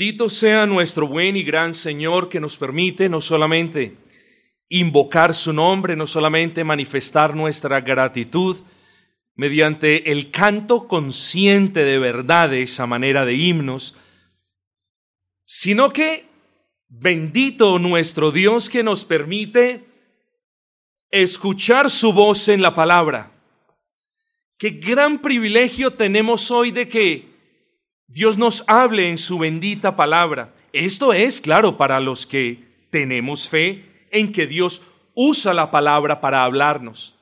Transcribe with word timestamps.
Bendito 0.00 0.30
sea 0.30 0.64
nuestro 0.64 1.06
buen 1.06 1.36
y 1.36 1.42
gran 1.42 1.74
Señor 1.74 2.30
que 2.30 2.40
nos 2.40 2.56
permite 2.56 3.10
no 3.10 3.20
solamente 3.20 3.98
invocar 4.70 5.34
su 5.34 5.52
nombre, 5.52 5.94
no 5.94 6.06
solamente 6.06 6.64
manifestar 6.64 7.36
nuestra 7.36 7.82
gratitud 7.82 8.56
mediante 9.34 10.10
el 10.10 10.30
canto 10.30 10.88
consciente 10.88 11.84
de 11.84 11.98
verdades 11.98 12.80
a 12.80 12.86
manera 12.86 13.26
de 13.26 13.34
himnos, 13.34 13.94
sino 15.44 15.92
que 15.92 16.24
bendito 16.88 17.78
nuestro 17.78 18.32
Dios 18.32 18.70
que 18.70 18.82
nos 18.82 19.04
permite 19.04 19.84
escuchar 21.10 21.90
su 21.90 22.14
voz 22.14 22.48
en 22.48 22.62
la 22.62 22.74
palabra. 22.74 23.32
Qué 24.56 24.70
gran 24.70 25.18
privilegio 25.18 25.92
tenemos 25.92 26.50
hoy 26.50 26.70
de 26.70 26.88
que 26.88 27.29
Dios 28.10 28.36
nos 28.36 28.64
hable 28.66 29.08
en 29.08 29.18
su 29.18 29.38
bendita 29.38 29.94
palabra. 29.94 30.52
Esto 30.72 31.12
es, 31.12 31.40
claro, 31.40 31.76
para 31.76 32.00
los 32.00 32.26
que 32.26 32.64
tenemos 32.90 33.48
fe 33.48 34.08
en 34.10 34.32
que 34.32 34.48
Dios 34.48 34.82
usa 35.14 35.54
la 35.54 35.70
palabra 35.70 36.20
para 36.20 36.42
hablarnos. 36.42 37.14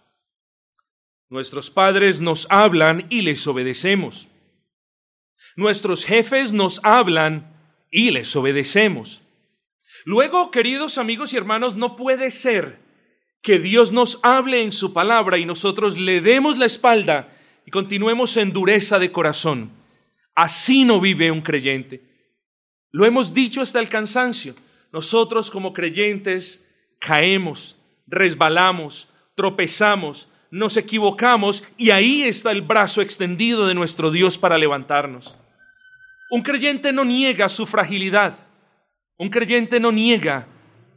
Nuestros 1.29 1.71
padres 1.71 2.21
nos 2.21 2.47
hablan 2.49 3.07
y 3.11 3.21
les 3.21 3.47
obedecemos. 3.47 4.29
Nuestros 5.57 6.07
jefes 6.07 6.53
nos 6.53 6.81
hablan 6.83 7.55
y 7.91 8.11
les 8.11 8.35
obedecemos. 8.35 9.21
Luego, 10.07 10.51
queridos 10.51 10.97
amigos 10.97 11.35
y 11.35 11.37
hermanos, 11.37 11.77
no 11.77 11.97
puede 11.97 12.31
ser 12.31 12.79
que 13.43 13.59
Dios 13.59 13.93
nos 13.93 14.21
hable 14.23 14.63
en 14.63 14.73
su 14.73 14.95
palabra 14.95 15.37
y 15.37 15.45
nosotros 15.45 15.99
le 15.99 16.23
demos 16.23 16.57
la 16.57 16.65
espalda 16.65 17.29
y 17.67 17.71
continuemos 17.71 18.39
en 18.39 18.55
dureza 18.55 18.99
de 18.99 19.13
corazón. 19.13 19.78
Así 20.39 20.85
no 20.85 21.01
vive 21.01 21.33
un 21.33 21.41
creyente. 21.41 22.01
Lo 22.93 23.05
hemos 23.05 23.35
dicho 23.35 23.61
hasta 23.61 23.81
el 23.81 23.89
cansancio. 23.89 24.55
Nosotros 24.93 25.51
como 25.51 25.73
creyentes 25.73 26.65
caemos, 27.01 27.77
resbalamos, 28.07 29.09
tropezamos, 29.35 30.29
nos 30.53 30.77
equivocamos 30.77 31.65
y 31.77 31.91
ahí 31.91 32.23
está 32.23 32.53
el 32.53 32.63
brazo 32.63 33.03
extendido 33.03 33.67
de 33.67 33.75
nuestro 33.75 34.13
Dios 34.13 34.39
para 34.39 34.59
levantarnos. 34.59 35.35
Un 36.31 36.43
creyente 36.43 36.93
no 36.93 37.05
niega 37.05 37.49
su 37.49 37.67
fragilidad. 37.67 38.39
Un 39.17 39.31
creyente 39.31 39.81
no 39.81 39.91
niega 39.91 40.47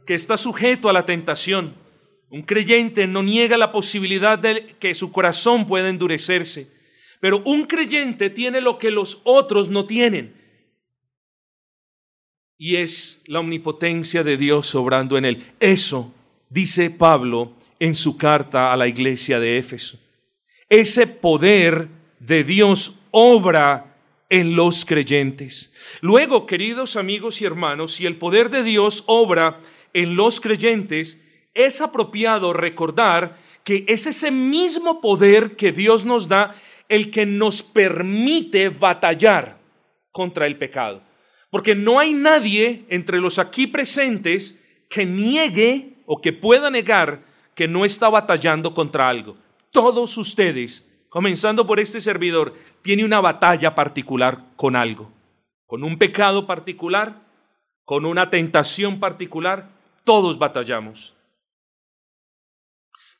que 0.06 0.14
está 0.14 0.36
sujeto 0.36 0.88
a 0.88 0.92
la 0.92 1.04
tentación. 1.04 1.74
Un 2.30 2.42
creyente 2.42 3.08
no 3.08 3.24
niega 3.24 3.56
la 3.56 3.72
posibilidad 3.72 4.38
de 4.38 4.76
que 4.78 4.94
su 4.94 5.10
corazón 5.10 5.66
pueda 5.66 5.88
endurecerse. 5.88 6.71
Pero 7.22 7.40
un 7.44 7.66
creyente 7.66 8.30
tiene 8.30 8.60
lo 8.60 8.78
que 8.78 8.90
los 8.90 9.20
otros 9.22 9.68
no 9.68 9.86
tienen. 9.86 10.34
Y 12.58 12.74
es 12.74 13.22
la 13.26 13.38
omnipotencia 13.38 14.24
de 14.24 14.36
Dios 14.36 14.74
obrando 14.74 15.16
en 15.16 15.26
él. 15.26 15.52
Eso 15.60 16.12
dice 16.50 16.90
Pablo 16.90 17.52
en 17.78 17.94
su 17.94 18.16
carta 18.16 18.72
a 18.72 18.76
la 18.76 18.88
iglesia 18.88 19.38
de 19.38 19.56
Éfeso. 19.56 20.00
Ese 20.68 21.06
poder 21.06 21.86
de 22.18 22.42
Dios 22.42 22.98
obra 23.12 23.94
en 24.28 24.56
los 24.56 24.84
creyentes. 24.84 25.72
Luego, 26.00 26.44
queridos 26.44 26.96
amigos 26.96 27.40
y 27.40 27.44
hermanos, 27.44 27.92
si 27.92 28.04
el 28.04 28.16
poder 28.16 28.50
de 28.50 28.64
Dios 28.64 29.04
obra 29.06 29.60
en 29.92 30.16
los 30.16 30.40
creyentes, 30.40 31.20
es 31.54 31.80
apropiado 31.80 32.52
recordar 32.52 33.38
que 33.62 33.84
es 33.86 34.08
ese 34.08 34.32
mismo 34.32 35.00
poder 35.00 35.54
que 35.54 35.70
Dios 35.70 36.04
nos 36.04 36.26
da 36.26 36.56
el 36.92 37.10
que 37.10 37.24
nos 37.24 37.62
permite 37.62 38.68
batallar 38.68 39.56
contra 40.10 40.46
el 40.46 40.58
pecado. 40.58 41.02
Porque 41.48 41.74
no 41.74 41.98
hay 41.98 42.12
nadie 42.12 42.84
entre 42.90 43.18
los 43.18 43.38
aquí 43.38 43.66
presentes 43.66 44.60
que 44.90 45.06
niegue 45.06 45.94
o 46.04 46.20
que 46.20 46.34
pueda 46.34 46.70
negar 46.70 47.24
que 47.54 47.66
no 47.66 47.86
está 47.86 48.10
batallando 48.10 48.74
contra 48.74 49.08
algo. 49.08 49.38
Todos 49.70 50.18
ustedes, 50.18 50.86
comenzando 51.08 51.66
por 51.66 51.80
este 51.80 51.98
servidor, 51.98 52.52
tiene 52.82 53.06
una 53.06 53.22
batalla 53.22 53.74
particular 53.74 54.44
con 54.56 54.76
algo, 54.76 55.10
con 55.66 55.84
un 55.84 55.96
pecado 55.96 56.46
particular, 56.46 57.22
con 57.86 58.04
una 58.04 58.28
tentación 58.28 59.00
particular, 59.00 59.70
todos 60.04 60.38
batallamos. 60.38 61.14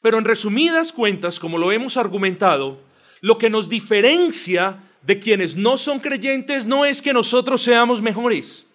Pero 0.03 0.19
en 0.19 0.27
resumidas 0.27 0.93
cuentas, 0.93 1.41
como 1.41 1.57
lo 1.57 1.73
hemos 1.73 1.97
argumentado, 1.97 2.92
lo 3.23 3.39
que 3.39 3.49
nos 3.49 3.69
diferencia 3.69 4.83
de 5.01 5.19
quienes 5.19 5.57
no 5.57 5.79
son 5.79 6.01
creyentes 6.01 6.67
no 6.67 6.85
es 6.85 7.01
que 7.01 7.13
nosotros 7.13 7.63
seamos 7.63 8.03
mejores. 8.03 8.67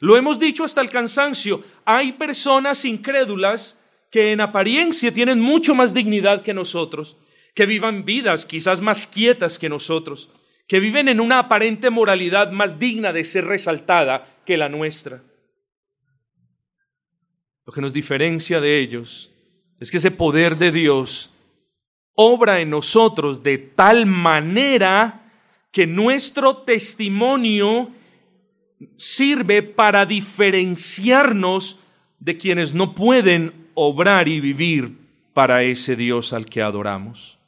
Lo 0.00 0.16
hemos 0.16 0.38
dicho 0.38 0.64
hasta 0.64 0.82
el 0.82 0.90
cansancio. 0.90 1.64
Hay 1.84 2.12
personas 2.12 2.84
incrédulas 2.84 3.78
que 4.10 4.32
en 4.32 4.42
apariencia 4.42 5.14
tienen 5.14 5.40
mucho 5.40 5.74
más 5.74 5.94
dignidad 5.94 6.42
que 6.42 6.52
nosotros, 6.52 7.16
que 7.54 7.64
vivan 7.64 8.04
vidas 8.04 8.44
quizás 8.44 8.82
más 8.82 9.06
quietas 9.06 9.58
que 9.58 9.70
nosotros, 9.70 10.28
que 10.68 10.78
viven 10.78 11.08
en 11.08 11.18
una 11.18 11.38
aparente 11.38 11.88
moralidad 11.88 12.52
más 12.52 12.78
digna 12.78 13.14
de 13.14 13.24
ser 13.24 13.46
resaltada 13.46 14.42
que 14.44 14.58
la 14.58 14.68
nuestra. 14.68 15.22
Lo 17.64 17.72
que 17.72 17.80
nos 17.80 17.94
diferencia 17.94 18.60
de 18.60 18.78
ellos 18.78 19.30
es 19.80 19.90
que 19.90 19.96
ese 19.96 20.10
poder 20.10 20.56
de 20.58 20.70
Dios 20.70 21.30
obra 22.14 22.60
en 22.60 22.70
nosotros 22.70 23.42
de 23.42 23.58
tal 23.58 24.06
manera 24.06 25.32
que 25.70 25.86
nuestro 25.86 26.58
testimonio 26.58 27.90
sirve 28.96 29.62
para 29.62 30.06
diferenciarnos 30.06 31.78
de 32.18 32.36
quienes 32.36 32.74
no 32.74 32.94
pueden 32.94 33.70
obrar 33.74 34.28
y 34.28 34.40
vivir 34.40 34.98
para 35.32 35.62
ese 35.62 35.96
Dios 35.96 36.32
al 36.32 36.46
que 36.46 36.62
adoramos. 36.62 37.38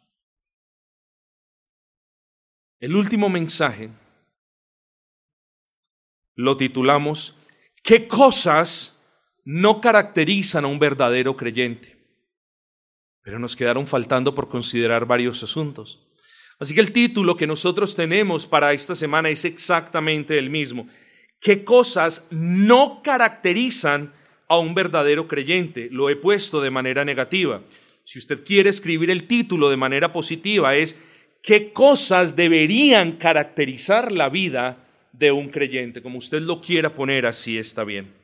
El 2.81 2.97
último 2.97 3.29
mensaje 3.29 3.91
lo 6.35 6.57
titulamos 6.57 7.37
¿Qué 7.83 8.09
cosas 8.09 8.99
no 9.45 9.81
caracterizan 9.81 10.65
a 10.65 10.69
un 10.69 10.79
verdadero 10.79 11.37
creyente? 11.37 11.99
Pero 13.25 13.39
nos 13.39 13.57
quedaron 13.57 13.87
faltando 13.89 14.35
por 14.35 14.49
considerar 14.49 15.07
varios 15.07 15.43
asuntos. 15.43 15.99
Así 16.61 16.75
que 16.75 16.81
el 16.81 16.93
título 16.93 17.37
que 17.37 17.47
nosotros 17.47 17.97
tenemos 17.97 18.47
para 18.47 18.73
esta 18.73 18.95
semana 18.95 19.31
es 19.31 19.45
exactamente 19.45 20.39
el 20.39 20.51
mismo. 20.51 20.87
¿Qué 21.41 21.65
cosas 21.65 22.29
no 22.31 23.01
caracterizan 23.03 24.13
a 24.47 24.59
un 24.59 24.75
verdadero 24.75 25.27
creyente? 25.27 25.89
Lo 25.91 26.11
he 26.11 26.17
puesto 26.17 26.61
de 26.61 26.71
manera 26.71 27.05
negativa. 27.05 27.63
Si 28.05 28.19
usted 28.19 28.45
quiere 28.45 28.69
escribir 28.69 29.11
el 29.11 29.27
título 29.27 29.71
de 29.71 29.79
manera 29.79 30.13
positiva 30.13 30.77
es 30.77 30.95
¿qué 31.43 31.73
cosas 31.73 32.37
deberían 32.37 33.13
caracterizar 33.13 34.13
la 34.13 34.29
vida 34.29 34.87
de 35.13 35.33
un 35.33 35.49
creyente? 35.49 36.03
Como 36.03 36.19
usted 36.19 36.43
lo 36.43 36.61
quiera 36.61 36.95
poner 36.95 37.25
así 37.25 37.57
está 37.57 37.85
bien. 37.85 38.24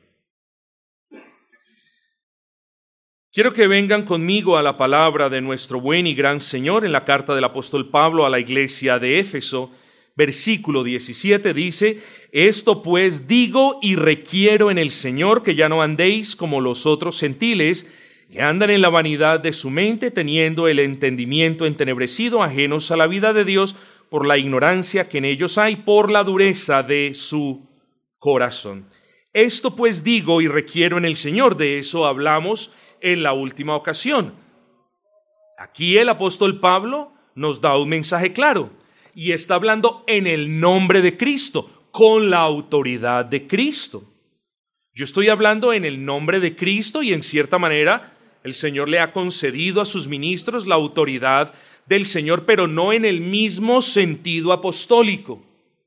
Quiero 3.33 3.53
que 3.53 3.67
vengan 3.67 4.03
conmigo 4.03 4.57
a 4.57 4.61
la 4.61 4.75
palabra 4.75 5.29
de 5.29 5.39
nuestro 5.39 5.79
buen 5.79 6.05
y 6.05 6.13
gran 6.13 6.41
Señor 6.41 6.83
en 6.83 6.91
la 6.91 7.05
carta 7.05 7.33
del 7.33 7.45
apóstol 7.45 7.89
Pablo 7.89 8.25
a 8.25 8.29
la 8.29 8.41
iglesia 8.41 8.99
de 8.99 9.19
Éfeso. 9.19 9.71
Versículo 10.17 10.83
17 10.83 11.53
dice, 11.53 12.01
Esto 12.33 12.83
pues 12.83 13.29
digo 13.29 13.79
y 13.81 13.95
requiero 13.95 14.69
en 14.69 14.77
el 14.77 14.91
Señor 14.91 15.43
que 15.43 15.55
ya 15.55 15.69
no 15.69 15.81
andéis 15.81 16.35
como 16.35 16.59
los 16.59 16.85
otros 16.85 17.21
gentiles, 17.21 17.87
que 18.29 18.41
andan 18.41 18.69
en 18.69 18.81
la 18.81 18.89
vanidad 18.89 19.39
de 19.39 19.53
su 19.53 19.69
mente, 19.69 20.11
teniendo 20.11 20.67
el 20.67 20.79
entendimiento 20.79 21.65
entenebrecido, 21.65 22.43
ajenos 22.43 22.91
a 22.91 22.97
la 22.97 23.07
vida 23.07 23.31
de 23.31 23.45
Dios, 23.45 23.77
por 24.09 24.25
la 24.25 24.37
ignorancia 24.37 25.07
que 25.07 25.19
en 25.19 25.25
ellos 25.25 25.57
hay, 25.57 25.77
por 25.77 26.11
la 26.11 26.25
dureza 26.25 26.83
de 26.83 27.13
su 27.13 27.65
corazón. 28.19 28.87
Esto 29.31 29.73
pues 29.73 30.03
digo 30.03 30.41
y 30.41 30.49
requiero 30.49 30.97
en 30.97 31.05
el 31.05 31.15
Señor, 31.15 31.55
de 31.55 31.79
eso 31.79 32.05
hablamos 32.05 32.71
en 33.01 33.23
la 33.23 33.33
última 33.33 33.75
ocasión. 33.75 34.33
Aquí 35.57 35.97
el 35.97 36.09
apóstol 36.09 36.59
Pablo 36.59 37.11
nos 37.35 37.61
da 37.61 37.77
un 37.77 37.89
mensaje 37.89 38.33
claro 38.33 38.71
y 39.13 39.31
está 39.31 39.55
hablando 39.55 40.03
en 40.07 40.27
el 40.27 40.59
nombre 40.59 41.01
de 41.01 41.17
Cristo, 41.17 41.69
con 41.91 42.29
la 42.29 42.39
autoridad 42.39 43.25
de 43.25 43.47
Cristo. 43.47 44.03
Yo 44.93 45.05
estoy 45.05 45.29
hablando 45.29 45.73
en 45.73 45.85
el 45.85 46.03
nombre 46.03 46.39
de 46.39 46.55
Cristo 46.55 47.03
y 47.03 47.13
en 47.13 47.23
cierta 47.23 47.59
manera 47.59 48.17
el 48.43 48.53
Señor 48.53 48.89
le 48.89 48.99
ha 48.99 49.11
concedido 49.11 49.81
a 49.81 49.85
sus 49.85 50.07
ministros 50.07 50.65
la 50.65 50.75
autoridad 50.75 51.53
del 51.85 52.05
Señor, 52.05 52.45
pero 52.45 52.67
no 52.67 52.93
en 52.93 53.05
el 53.05 53.21
mismo 53.21 53.81
sentido 53.81 54.51
apostólico. 54.53 55.43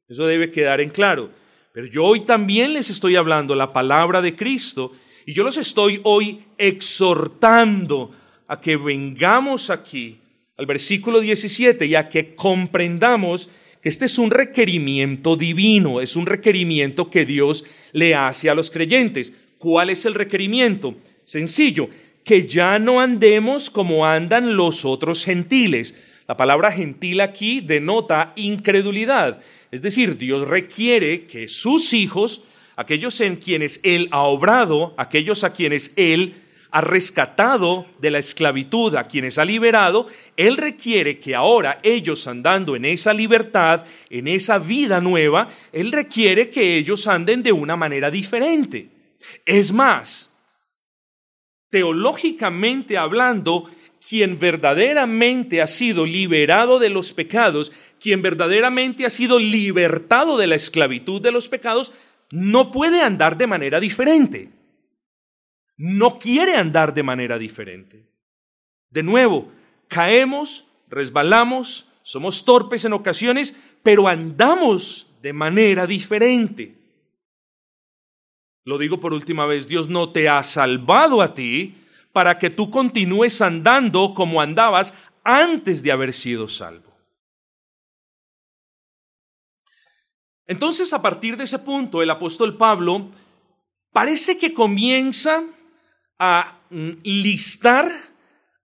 Eso 0.09 0.27
debe 0.27 0.51
quedar 0.53 0.81
en 0.81 0.91
claro. 0.91 1.31
Pero 1.73 1.87
yo 1.87 2.05
hoy 2.05 2.21
también 2.21 2.73
les 2.73 2.91
estoy 2.91 3.17
hablando 3.17 3.55
la 3.55 3.73
palabra 3.73 4.23
de 4.23 4.37
Cristo 4.37 4.93
y 5.27 5.33
yo 5.33 5.43
los 5.45 5.57
estoy 5.57 6.01
hoy 6.05 6.45
exhortando 6.59 8.11
a 8.47 8.61
que 8.61 8.77
vengamos 8.77 9.71
aquí 9.71 10.21
al 10.57 10.67
versículo 10.67 11.21
17 11.21 11.87
y 11.87 11.95
a 11.95 12.09
que 12.09 12.35
comprendamos 12.35 13.49
que 13.83 13.89
este 13.89 14.07
es 14.07 14.19
un 14.19 14.31
requerimiento 14.31 15.37
divino, 15.37 16.01
es 16.01 16.17
un 16.17 16.27
requerimiento 16.27 17.11
que 17.11 17.25
Dios 17.25 17.65
le 17.93 18.15
hace 18.15 18.49
a 18.49 18.55
los 18.55 18.71
creyentes. 18.71 19.35
¿Cuál 19.59 19.91
es 19.91 20.05
el 20.07 20.15
requerimiento? 20.15 20.97
Sencillo, 21.25 21.89
que 22.25 22.47
ya 22.47 22.79
no 22.79 23.01
andemos 23.01 23.69
como 23.69 24.07
andan 24.07 24.57
los 24.57 24.85
otros 24.85 25.25
gentiles. 25.25 25.95
La 26.27 26.37
palabra 26.37 26.73
gentil 26.73 27.21
aquí 27.21 27.61
denota 27.61 28.33
incredulidad. 28.37 29.41
Es 29.71 29.83
decir, 29.83 30.17
Dios 30.17 30.49
requiere 30.49 31.27
que 31.27 31.49
sus 31.49 31.93
hijos, 31.93 32.43
aquellos 32.77 33.21
en 33.21 33.37
quienes 33.37 33.81
Él 33.83 34.09
ha 34.11 34.23
obrado, 34.23 34.95
aquellos 34.97 35.45
a 35.45 35.53
quienes 35.53 35.93
Él 35.97 36.43
ha 36.71 36.81
rescatado 36.81 37.87
de 38.01 38.11
la 38.11 38.19
esclavitud, 38.19 38.97
a 38.97 39.07
quienes 39.07 39.39
ha 39.39 39.45
liberado, 39.45 40.09
Él 40.37 40.57
requiere 40.57 41.21
que 41.21 41.37
ahora 41.37 41.79
ellos 41.85 42.27
andando 42.27 42.75
en 42.75 42.85
esa 42.85 43.13
libertad, 43.13 43.85
en 44.11 44.27
esa 44.27 44.59
vida 44.59 45.01
nueva, 45.01 45.51
Él 45.73 45.93
requiere 45.93 46.51
que 46.51 46.77
ellos 46.77 47.07
anden 47.07 47.45
de 47.45 47.53
una 47.53 47.77
manera 47.77 48.11
diferente. 48.11 48.89
Es 49.47 49.73
más, 49.73 50.35
teológicamente 51.71 52.99
hablando, 52.99 53.71
quien 54.09 54.39
verdaderamente 54.39 55.63
ha 55.63 55.67
sido 55.67 56.05
liberado 56.05 56.79
de 56.79 56.91
los 56.91 57.13
pecados, 57.13 57.73
quien 58.01 58.21
verdaderamente 58.21 59.07
ha 59.07 59.11
sido 59.11 59.39
libertado 59.39 60.37
de 60.37 60.47
la 60.47 60.57
esclavitud 60.57 61.23
de 61.23 61.31
los 61.31 61.49
pecados, 61.49 61.93
no 62.31 62.71
puede 62.73 63.01
andar 63.01 63.37
de 63.37 63.47
manera 63.47 63.81
diferente 63.81 64.55
no 65.77 66.19
quiere 66.19 66.55
andar 66.55 66.95
de 66.95 67.03
manera 67.03 67.39
diferente. 67.39 68.07
De 68.91 69.03
nuevo, 69.03 69.51
caemos, 69.89 70.67
resbalamos, 70.89 71.89
somos 72.03 72.45
torpes 72.45 72.85
en 72.85 72.93
ocasiones, 72.93 73.59
pero 73.83 74.09
andamos 74.09 75.11
de 75.23 75.33
manera 75.33 75.87
diferente. 75.87 76.79
Lo 78.65 78.79
digo 78.79 79.01
por 79.01 79.13
última 79.13 79.47
vez, 79.47 79.69
Dios 79.69 79.89
no 79.89 80.11
te 80.11 80.29
ha 80.29 80.43
salvado 80.43 81.21
a 81.21 81.35
ti 81.35 81.77
para 82.13 82.39
que 82.39 82.51
tú 82.51 82.71
continúes 82.71 83.43
andando 83.43 84.15
como 84.15 84.41
andabas 84.41 84.95
antes 85.25 85.83
de 85.83 85.93
haber 85.93 86.15
sido 86.15 86.49
salvo. 86.49 86.84
Entonces, 90.47 90.93
a 90.93 91.01
partir 91.01 91.37
de 91.37 91.45
ese 91.45 91.59
punto, 91.59 92.03
el 92.03 92.11
apóstol 92.11 92.57
Pablo 92.57 93.11
parece 93.93 94.37
que 94.37 94.53
comienza 94.53 95.45
a 96.19 96.59
listar 97.03 97.91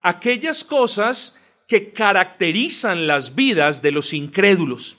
aquellas 0.03 0.65
cosas 0.65 1.39
que 1.67 1.93
caracterizan 1.93 3.07
las 3.07 3.35
vidas 3.35 3.81
de 3.81 3.93
los 3.93 4.13
incrédulos. 4.13 4.97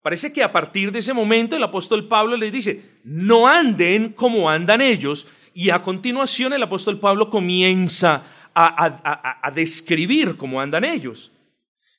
Parece 0.00 0.32
que 0.32 0.42
a 0.42 0.52
partir 0.52 0.92
de 0.92 1.00
ese 1.00 1.12
momento 1.12 1.56
el 1.56 1.62
apóstol 1.62 2.06
Pablo 2.06 2.36
les 2.36 2.52
dice, 2.52 3.00
no 3.04 3.48
anden 3.48 4.12
como 4.12 4.48
andan 4.48 4.80
ellos, 4.80 5.26
y 5.52 5.70
a 5.70 5.82
continuación 5.82 6.52
el 6.52 6.62
apóstol 6.62 7.00
Pablo 7.00 7.28
comienza 7.28 8.22
a, 8.54 9.40
a 9.42 9.50
describir 9.50 10.36
cómo 10.36 10.60
andan 10.60 10.84
ellos. 10.84 11.32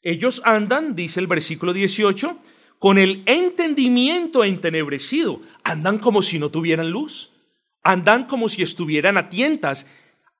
Ellos 0.01 0.41
andan, 0.45 0.95
dice 0.95 1.19
el 1.19 1.27
versículo 1.27 1.73
18, 1.73 2.39
con 2.79 2.97
el 2.97 3.23
entendimiento 3.27 4.43
entenebrecido, 4.43 5.41
andan 5.63 5.99
como 5.99 6.21
si 6.21 6.39
no 6.39 6.49
tuvieran 6.49 6.89
luz 6.89 7.31
andan 7.83 8.25
como 8.25 8.49
si 8.49 8.61
estuvieran 8.61 9.17
a 9.17 9.29
tientas. 9.29 9.87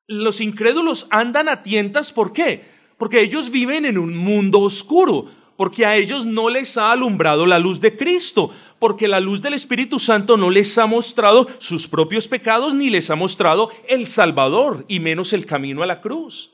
Los 0.07 0.41
incrédulos 0.41 1.07
andan 1.09 1.49
a 1.49 1.63
tientas, 1.63 2.11
¿por 2.11 2.33
qué? 2.33 2.65
Porque 2.97 3.21
ellos 3.21 3.51
viven 3.51 3.85
en 3.85 3.97
un 3.97 4.15
mundo 4.15 4.59
oscuro, 4.59 5.29
porque 5.55 5.85
a 5.85 5.95
ellos 5.95 6.25
no 6.25 6.49
les 6.49 6.77
ha 6.77 6.91
alumbrado 6.91 7.45
la 7.45 7.59
luz 7.59 7.79
de 7.79 7.95
Cristo, 7.95 8.51
porque 8.79 9.07
la 9.07 9.19
luz 9.19 9.41
del 9.41 9.53
Espíritu 9.53 9.99
Santo 9.99 10.37
no 10.37 10.49
les 10.49 10.77
ha 10.77 10.85
mostrado 10.85 11.47
sus 11.59 11.87
propios 11.87 12.27
pecados 12.27 12.73
ni 12.73 12.89
les 12.89 13.09
ha 13.09 13.15
mostrado 13.15 13.69
el 13.87 14.07
Salvador 14.07 14.85
y 14.87 14.99
menos 14.99 15.33
el 15.33 15.45
camino 15.45 15.83
a 15.83 15.85
la 15.85 16.01
cruz. 16.01 16.51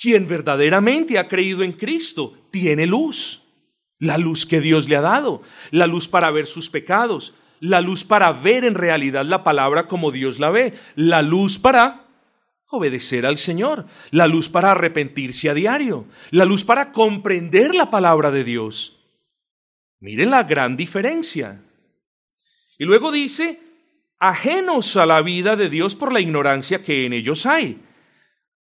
Quien 0.00 0.28
verdaderamente 0.28 1.18
ha 1.18 1.28
creído 1.28 1.62
en 1.62 1.72
Cristo 1.72 2.34
tiene 2.50 2.86
luz, 2.86 3.42
la 3.98 4.18
luz 4.18 4.46
que 4.46 4.60
Dios 4.60 4.88
le 4.88 4.96
ha 4.96 5.00
dado, 5.00 5.42
la 5.70 5.86
luz 5.86 6.08
para 6.08 6.30
ver 6.30 6.46
sus 6.46 6.70
pecados, 6.70 7.34
la 7.60 7.80
luz 7.80 8.04
para 8.04 8.32
ver 8.32 8.64
en 8.64 8.74
realidad 8.74 9.24
la 9.24 9.42
palabra 9.42 9.88
como 9.88 10.12
Dios 10.12 10.38
la 10.38 10.50
ve, 10.50 10.74
la 10.94 11.22
luz 11.22 11.58
para 11.58 12.04
obedecer 12.70 13.26
al 13.26 13.38
Señor, 13.38 13.86
la 14.10 14.26
luz 14.26 14.48
para 14.48 14.72
arrepentirse 14.72 15.48
a 15.48 15.54
diario, 15.54 16.06
la 16.30 16.44
luz 16.44 16.64
para 16.64 16.92
comprender 16.92 17.74
la 17.74 17.90
palabra 17.90 18.30
de 18.30 18.44
Dios. 18.44 18.96
Miren 20.00 20.30
la 20.30 20.44
gran 20.44 20.76
diferencia. 20.76 21.62
Y 22.78 22.84
luego 22.84 23.10
dice, 23.10 23.58
ajenos 24.20 24.96
a 24.96 25.06
la 25.06 25.22
vida 25.22 25.56
de 25.56 25.68
Dios 25.68 25.96
por 25.96 26.12
la 26.12 26.20
ignorancia 26.20 26.84
que 26.84 27.06
en 27.06 27.12
ellos 27.12 27.46
hay. 27.46 27.80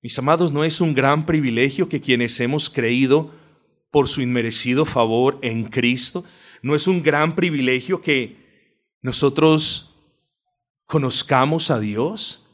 Mis 0.03 0.19
amados, 0.19 0.53
¿no 0.53 0.65
es 0.65 0.83
un 0.83 0.93
gran 0.93 1.25
privilegio 1.25 1.89
que 1.89 2.03
quienes 2.03 2.39
hemos 2.41 2.69
creído 2.69 3.31
por 3.95 4.09
su 4.09 4.23
inmerecido 4.23 4.87
favor 4.87 5.39
en 5.41 5.67
Cristo, 5.67 6.25
no 6.63 6.75
es 6.75 6.89
un 6.89 7.01
gran 7.01 7.37
privilegio 7.37 8.01
que 8.01 8.37
nosotros 9.03 9.95
conozcamos 10.85 11.71
a 11.71 11.79
Dios 11.79 12.45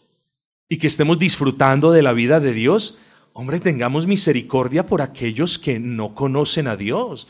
y 0.69 0.77
que 0.77 0.87
estemos 0.87 1.19
disfrutando 1.19 1.93
de 1.93 2.03
la 2.03 2.13
vida 2.13 2.41
de 2.41 2.53
Dios, 2.53 2.99
hombre, 3.33 3.59
tengamos 3.59 4.07
misericordia 4.07 4.85
por 4.85 5.01
aquellos 5.01 5.59
que 5.59 5.79
no 5.79 6.15
conocen 6.15 6.69
a 6.69 6.77
Dios. 6.77 7.27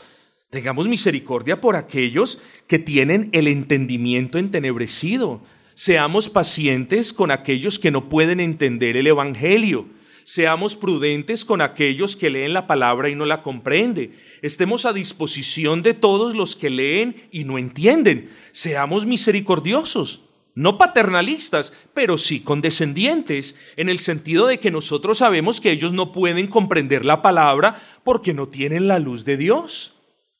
Tengamos 0.49 0.89
misericordia 0.89 1.61
por 1.61 1.77
aquellos 1.77 2.39
que 2.67 2.79
tienen 2.79 3.29
el 3.31 3.47
entendimiento 3.47 4.39
entenebrecido. 4.39 5.39
Seamos 5.73 6.29
pacientes 6.29 7.13
con 7.13 7.31
aquellos 7.31 7.79
que 7.79 7.91
no 7.91 8.09
pueden 8.09 8.41
entender 8.41 8.97
el 8.97 9.07
Evangelio. 9.07 9.85
Seamos 10.23 10.75
prudentes 10.75 11.45
con 11.45 11.61
aquellos 11.61 12.15
que 12.15 12.29
leen 12.29 12.53
la 12.53 12.67
palabra 12.67 13.09
y 13.09 13.15
no 13.15 13.25
la 13.25 13.41
comprenden. 13.41 14.15
Estemos 14.41 14.85
a 14.85 14.93
disposición 14.93 15.81
de 15.81 15.93
todos 15.93 16.35
los 16.35 16.55
que 16.55 16.69
leen 16.69 17.27
y 17.31 17.43
no 17.43 17.57
entienden. 17.57 18.29
Seamos 18.51 19.05
misericordiosos, 19.05 20.21
no 20.53 20.77
paternalistas, 20.77 21.73
pero 21.93 22.17
sí 22.17 22.41
condescendientes, 22.41 23.55
en 23.77 23.89
el 23.89 23.99
sentido 23.99 24.47
de 24.47 24.59
que 24.59 24.71
nosotros 24.71 25.19
sabemos 25.19 25.61
que 25.61 25.71
ellos 25.71 25.93
no 25.93 26.11
pueden 26.11 26.47
comprender 26.47 27.05
la 27.05 27.21
palabra 27.21 27.81
porque 28.03 28.33
no 28.33 28.47
tienen 28.47 28.87
la 28.87 28.99
luz 28.99 29.25
de 29.25 29.37
Dios, 29.37 29.93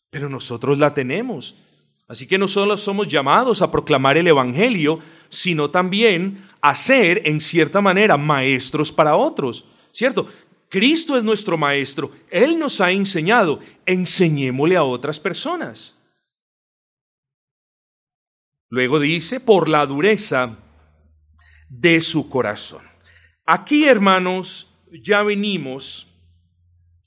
pero 0.10 0.30
nosotros 0.30 0.78
la 0.78 0.94
tenemos. 0.94 1.56
Así 2.12 2.28
que 2.28 2.38
no 2.38 2.50
solo 2.50 2.76
somos 2.76 3.08
llamados 3.08 3.62
a 3.62 3.72
proclamar 3.72 4.18
el 4.18 4.28
Evangelio, 4.28 5.00
sino 5.30 5.70
también 5.70 6.44
a 6.62 6.76
ser, 6.76 7.22
en 7.26 7.42
cierta 7.42 7.82
manera, 7.82 8.18
maestros 8.18 8.92
para 8.92 9.16
otros. 9.16 9.66
¿cierto? 9.92 10.28
Cristo 10.70 11.18
es 11.18 11.24
nuestro 11.24 11.58
maestro, 11.58 12.12
Él 12.30 12.58
nos 12.58 12.80
ha 12.80 12.92
enseñado, 12.92 13.60
enseñémosle 13.86 14.78
a 14.78 14.84
otras 14.84 15.20
personas. 15.20 15.98
Luego 18.70 19.00
dice, 19.00 19.42
por 19.42 19.68
la 19.68 19.86
dureza 19.86 20.58
de 21.68 22.00
su 22.00 22.30
corazón. 22.30 22.84
Aquí, 23.46 23.86
hermanos, 23.86 24.70
ya 25.04 25.24
venimos 25.24 26.08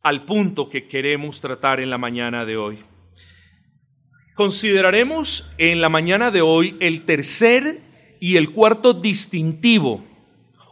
al 0.02 0.26
punto 0.26 0.68
que 0.68 0.87
queremos 0.87 1.40
tratar 1.40 1.80
en 1.80 1.88
la 1.88 1.96
mañana 1.96 2.44
de 2.44 2.58
hoy. 2.58 2.84
Consideraremos 4.34 5.50
en 5.56 5.80
la 5.80 5.88
mañana 5.88 6.30
de 6.30 6.42
hoy 6.42 6.76
el 6.80 7.06
tercer 7.06 7.80
y 8.25 8.38
el 8.38 8.52
cuarto 8.52 8.95
distintivo 8.95 10.02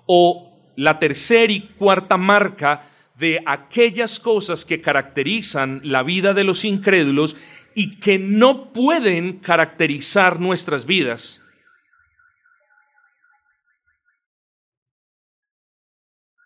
o 0.06 0.72
la 0.74 0.98
tercera 0.98 1.52
y 1.52 1.60
cuarta 1.60 2.16
marca 2.16 2.88
de 3.18 3.42
aquellas 3.44 4.18
cosas 4.18 4.64
que 4.64 4.80
caracterizan 4.80 5.82
la 5.84 6.02
vida 6.02 6.32
de 6.32 6.44
los 6.44 6.64
incrédulos 6.64 7.36
y 7.74 8.00
que 8.00 8.18
no 8.18 8.72
pueden 8.72 9.34
caracterizar 9.40 10.40
nuestras 10.40 10.86
vidas. 10.86 11.42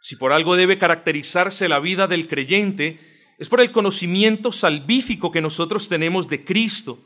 Si 0.03 0.17
por 0.17 0.33
algo 0.33 0.57
debe 0.57 0.77
caracterizarse 0.77 1.69
la 1.69 1.79
vida 1.79 2.09
del 2.09 2.27
creyente, 2.27 2.99
es 3.39 3.49
por 3.49 3.61
el 3.61 3.71
conocimiento 3.71 4.51
salvífico 4.51 5.31
que 5.31 5.41
nosotros 5.41 5.89
tenemos 5.89 6.29
de 6.29 6.45
Cristo. 6.45 6.99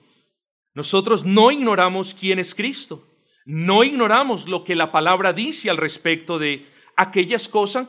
Nosotros 0.72 1.26
no 1.26 1.50
ignoramos 1.50 2.14
quién 2.14 2.38
es 2.38 2.54
Cristo, 2.54 3.09
no 3.44 3.84
ignoramos 3.84 4.48
lo 4.48 4.64
que 4.64 4.76
la 4.76 4.92
palabra 4.92 5.32
dice 5.32 5.70
al 5.70 5.76
respecto 5.76 6.38
de 6.38 6.66
aquellas 6.96 7.48
cosas 7.48 7.88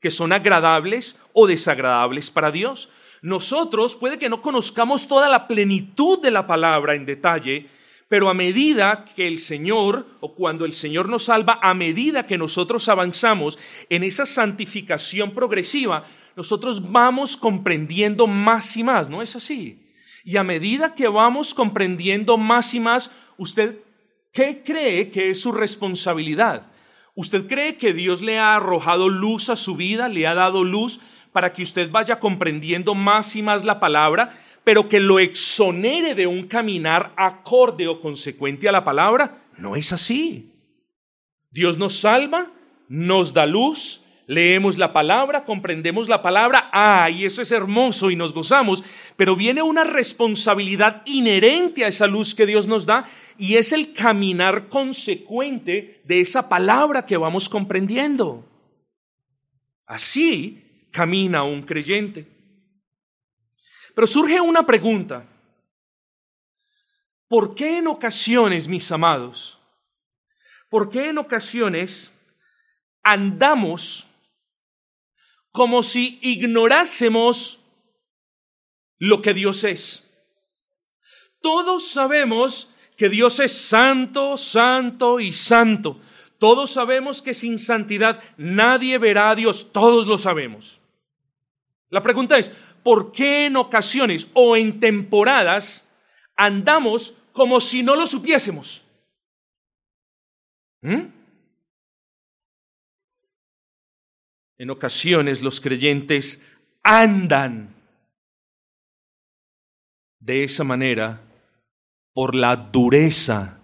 que 0.00 0.10
son 0.10 0.32
agradables 0.32 1.16
o 1.32 1.46
desagradables 1.46 2.30
para 2.30 2.50
Dios. 2.50 2.88
Nosotros 3.22 3.94
puede 3.94 4.18
que 4.18 4.28
no 4.28 4.42
conozcamos 4.42 5.06
toda 5.06 5.28
la 5.28 5.46
plenitud 5.46 6.20
de 6.20 6.32
la 6.32 6.46
palabra 6.46 6.94
en 6.94 7.06
detalle, 7.06 7.68
pero 8.08 8.28
a 8.28 8.34
medida 8.34 9.04
que 9.16 9.26
el 9.26 9.38
Señor, 9.38 10.06
o 10.20 10.34
cuando 10.34 10.64
el 10.64 10.72
Señor 10.72 11.08
nos 11.08 11.24
salva, 11.24 11.58
a 11.62 11.72
medida 11.72 12.26
que 12.26 12.36
nosotros 12.36 12.88
avanzamos 12.88 13.58
en 13.88 14.02
esa 14.02 14.26
santificación 14.26 15.30
progresiva, 15.30 16.04
nosotros 16.36 16.90
vamos 16.90 17.36
comprendiendo 17.36 18.26
más 18.26 18.76
y 18.76 18.82
más, 18.82 19.08
¿no 19.08 19.22
es 19.22 19.36
así? 19.36 19.78
Y 20.24 20.36
a 20.36 20.42
medida 20.42 20.94
que 20.94 21.08
vamos 21.08 21.54
comprendiendo 21.54 22.36
más 22.36 22.74
y 22.74 22.80
más, 22.80 23.10
usted, 23.36 23.78
¿qué 24.32 24.62
cree 24.64 25.10
que 25.10 25.30
es 25.30 25.40
su 25.40 25.52
responsabilidad? 25.52 26.66
¿Usted 27.14 27.46
cree 27.46 27.76
que 27.76 27.92
Dios 27.92 28.22
le 28.22 28.38
ha 28.38 28.56
arrojado 28.56 29.08
luz 29.08 29.50
a 29.50 29.56
su 29.56 29.76
vida, 29.76 30.08
le 30.08 30.26
ha 30.26 30.34
dado 30.34 30.64
luz 30.64 31.00
para 31.32 31.52
que 31.52 31.62
usted 31.62 31.90
vaya 31.90 32.18
comprendiendo 32.18 32.94
más 32.94 33.36
y 33.36 33.42
más 33.42 33.64
la 33.64 33.80
palabra, 33.80 34.38
pero 34.64 34.88
que 34.88 35.00
lo 35.00 35.18
exonere 35.18 36.14
de 36.14 36.26
un 36.26 36.46
caminar 36.46 37.12
acorde 37.16 37.88
o 37.88 38.00
consecuente 38.00 38.68
a 38.68 38.72
la 38.72 38.84
palabra? 38.84 39.44
No 39.58 39.76
es 39.76 39.92
así. 39.92 40.52
Dios 41.50 41.76
nos 41.76 42.00
salva, 42.00 42.50
nos 42.88 43.34
da 43.34 43.44
luz, 43.44 44.01
leemos 44.26 44.78
la 44.78 44.92
palabra, 44.92 45.44
comprendemos 45.44 46.08
la 46.08 46.22
palabra, 46.22 46.70
ah, 46.72 47.10
y 47.10 47.24
eso 47.24 47.42
es 47.42 47.50
hermoso 47.50 48.10
y 48.10 48.16
nos 48.16 48.32
gozamos, 48.32 48.82
pero 49.16 49.36
viene 49.36 49.62
una 49.62 49.84
responsabilidad 49.84 51.02
inherente 51.06 51.84
a 51.84 51.88
esa 51.88 52.06
luz 52.06 52.34
que 52.34 52.46
Dios 52.46 52.66
nos 52.66 52.86
da 52.86 53.06
y 53.38 53.56
es 53.56 53.72
el 53.72 53.92
caminar 53.92 54.68
consecuente 54.68 56.00
de 56.04 56.20
esa 56.20 56.48
palabra 56.48 57.04
que 57.06 57.16
vamos 57.16 57.48
comprendiendo. 57.48 58.48
Así 59.86 60.88
camina 60.90 61.42
un 61.42 61.62
creyente. 61.62 62.26
Pero 63.94 64.06
surge 64.06 64.40
una 64.40 64.64
pregunta. 64.64 65.26
¿Por 67.28 67.54
qué 67.54 67.78
en 67.78 67.86
ocasiones, 67.86 68.68
mis 68.68 68.90
amados, 68.92 69.58
por 70.68 70.90
qué 70.90 71.08
en 71.08 71.18
ocasiones 71.18 72.12
andamos 73.02 74.06
como 75.52 75.82
si 75.82 76.18
ignorásemos 76.22 77.60
lo 78.98 79.22
que 79.22 79.34
Dios 79.34 79.64
es. 79.64 80.08
Todos 81.40 81.86
sabemos 81.86 82.70
que 82.96 83.08
Dios 83.08 83.38
es 83.40 83.52
santo, 83.52 84.36
santo 84.36 85.20
y 85.20 85.32
santo. 85.32 86.00
Todos 86.38 86.70
sabemos 86.72 87.22
que 87.22 87.34
sin 87.34 87.58
santidad 87.58 88.22
nadie 88.36 88.98
verá 88.98 89.30
a 89.30 89.34
Dios. 89.34 89.72
Todos 89.72 90.06
lo 90.06 90.18
sabemos. 90.18 90.80
La 91.90 92.02
pregunta 92.02 92.38
es, 92.38 92.50
¿por 92.82 93.12
qué 93.12 93.46
en 93.46 93.56
ocasiones 93.56 94.28
o 94.32 94.56
en 94.56 94.80
temporadas 94.80 95.88
andamos 96.36 97.14
como 97.32 97.60
si 97.60 97.82
no 97.82 97.94
lo 97.94 98.06
supiésemos? 98.06 98.82
¿Mm? 100.80 101.21
En 104.62 104.70
ocasiones 104.70 105.42
los 105.42 105.60
creyentes 105.60 106.40
andan 106.84 107.74
de 110.20 110.44
esa 110.44 110.62
manera 110.62 111.20
por 112.12 112.36
la 112.36 112.54
dureza 112.54 113.58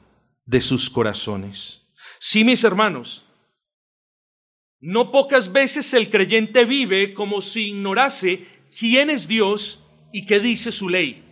de 0.45 0.61
sus 0.61 0.91
corazones. 0.91 1.87
Sí, 2.19 2.43
mis 2.43 2.65
hermanos, 2.65 3.25
no 4.81 5.13
pocas 5.13 5.53
veces 5.53 5.95
el 5.95 6.11
creyente 6.11 6.65
vive 6.65 7.15
como 7.15 7.43
si 7.43 7.69
ignorase 7.69 8.45
quién 8.77 9.09
es 9.09 9.29
Dios 9.29 9.79
y 10.13 10.27
qué 10.27 10.41
dice 10.41 10.73
su 10.73 10.89
ley. 10.89 11.23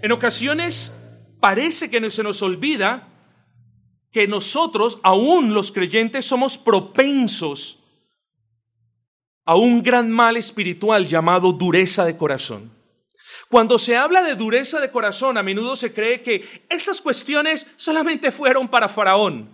En 0.00 0.10
ocasiones 0.10 0.90
parece 1.38 1.90
que 1.90 2.10
se 2.10 2.22
nos 2.22 2.40
olvida 2.40 3.13
que 4.14 4.28
nosotros, 4.28 5.00
aún 5.02 5.54
los 5.54 5.72
creyentes, 5.72 6.24
somos 6.24 6.56
propensos 6.56 7.80
a 9.44 9.56
un 9.56 9.82
gran 9.82 10.08
mal 10.08 10.36
espiritual 10.36 11.04
llamado 11.04 11.52
dureza 11.52 12.04
de 12.04 12.16
corazón. 12.16 12.70
Cuando 13.48 13.76
se 13.76 13.96
habla 13.96 14.22
de 14.22 14.36
dureza 14.36 14.78
de 14.78 14.92
corazón, 14.92 15.36
a 15.36 15.42
menudo 15.42 15.74
se 15.74 15.92
cree 15.92 16.22
que 16.22 16.64
esas 16.68 17.00
cuestiones 17.00 17.66
solamente 17.74 18.30
fueron 18.30 18.68
para 18.68 18.88
Faraón. 18.88 19.48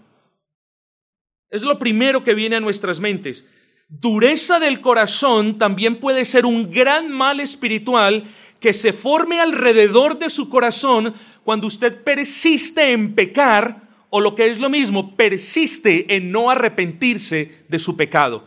Es 1.49 1.63
lo 1.63 1.79
primero 1.79 2.23
que 2.23 2.35
viene 2.35 2.57
a 2.57 2.61
nuestras 2.61 3.01
mentes. 3.01 3.47
Dureza 3.89 4.61
del 4.61 4.83
corazón 4.83 5.57
también 5.57 5.99
puede 5.99 6.27
ser 6.27 6.45
un 6.45 6.71
gran 6.71 7.11
mal 7.11 7.41
espiritual 7.41 8.25
que 8.61 8.75
se 8.75 8.93
forme 8.93 9.41
alrededor 9.41 10.19
de 10.19 10.29
su 10.29 10.51
corazón 10.51 11.15
cuando 11.45 11.67
usted 11.67 12.05
persiste 12.05 12.93
en 12.93 13.15
pecar 13.15 13.89
o 14.11 14.21
lo 14.21 14.35
que 14.35 14.49
es 14.49 14.59
lo 14.59 14.69
mismo, 14.69 15.17
persiste 15.17 16.15
en 16.15 16.31
no 16.33 16.51
arrepentirse 16.51 17.65
de 17.69 17.79
su 17.79 17.97
pecado. 17.97 18.45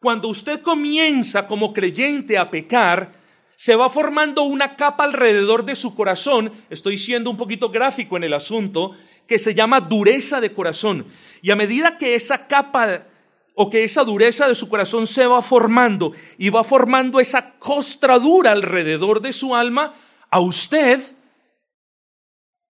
Cuando 0.00 0.28
usted 0.28 0.60
comienza 0.60 1.46
como 1.46 1.72
creyente 1.72 2.36
a 2.36 2.50
pecar, 2.50 3.14
se 3.54 3.76
va 3.76 3.88
formando 3.88 4.42
una 4.42 4.76
capa 4.76 5.04
alrededor 5.04 5.64
de 5.64 5.76
su 5.76 5.94
corazón, 5.94 6.52
estoy 6.68 6.98
siendo 6.98 7.30
un 7.30 7.36
poquito 7.36 7.70
gráfico 7.70 8.16
en 8.16 8.24
el 8.24 8.34
asunto, 8.34 8.92
que 9.26 9.38
se 9.38 9.54
llama 9.54 9.80
dureza 9.80 10.40
de 10.40 10.52
corazón. 10.52 11.06
Y 11.40 11.50
a 11.50 11.56
medida 11.56 11.96
que 11.96 12.14
esa 12.14 12.46
capa 12.46 13.06
o 13.54 13.70
que 13.70 13.84
esa 13.84 14.02
dureza 14.04 14.48
de 14.48 14.54
su 14.54 14.68
corazón 14.68 15.06
se 15.06 15.26
va 15.26 15.40
formando 15.40 16.12
y 16.36 16.50
va 16.50 16.64
formando 16.64 17.20
esa 17.20 17.52
costra 17.52 18.18
dura 18.18 18.50
alrededor 18.50 19.22
de 19.22 19.32
su 19.32 19.54
alma, 19.54 19.94
a 20.28 20.40
usted 20.40 21.00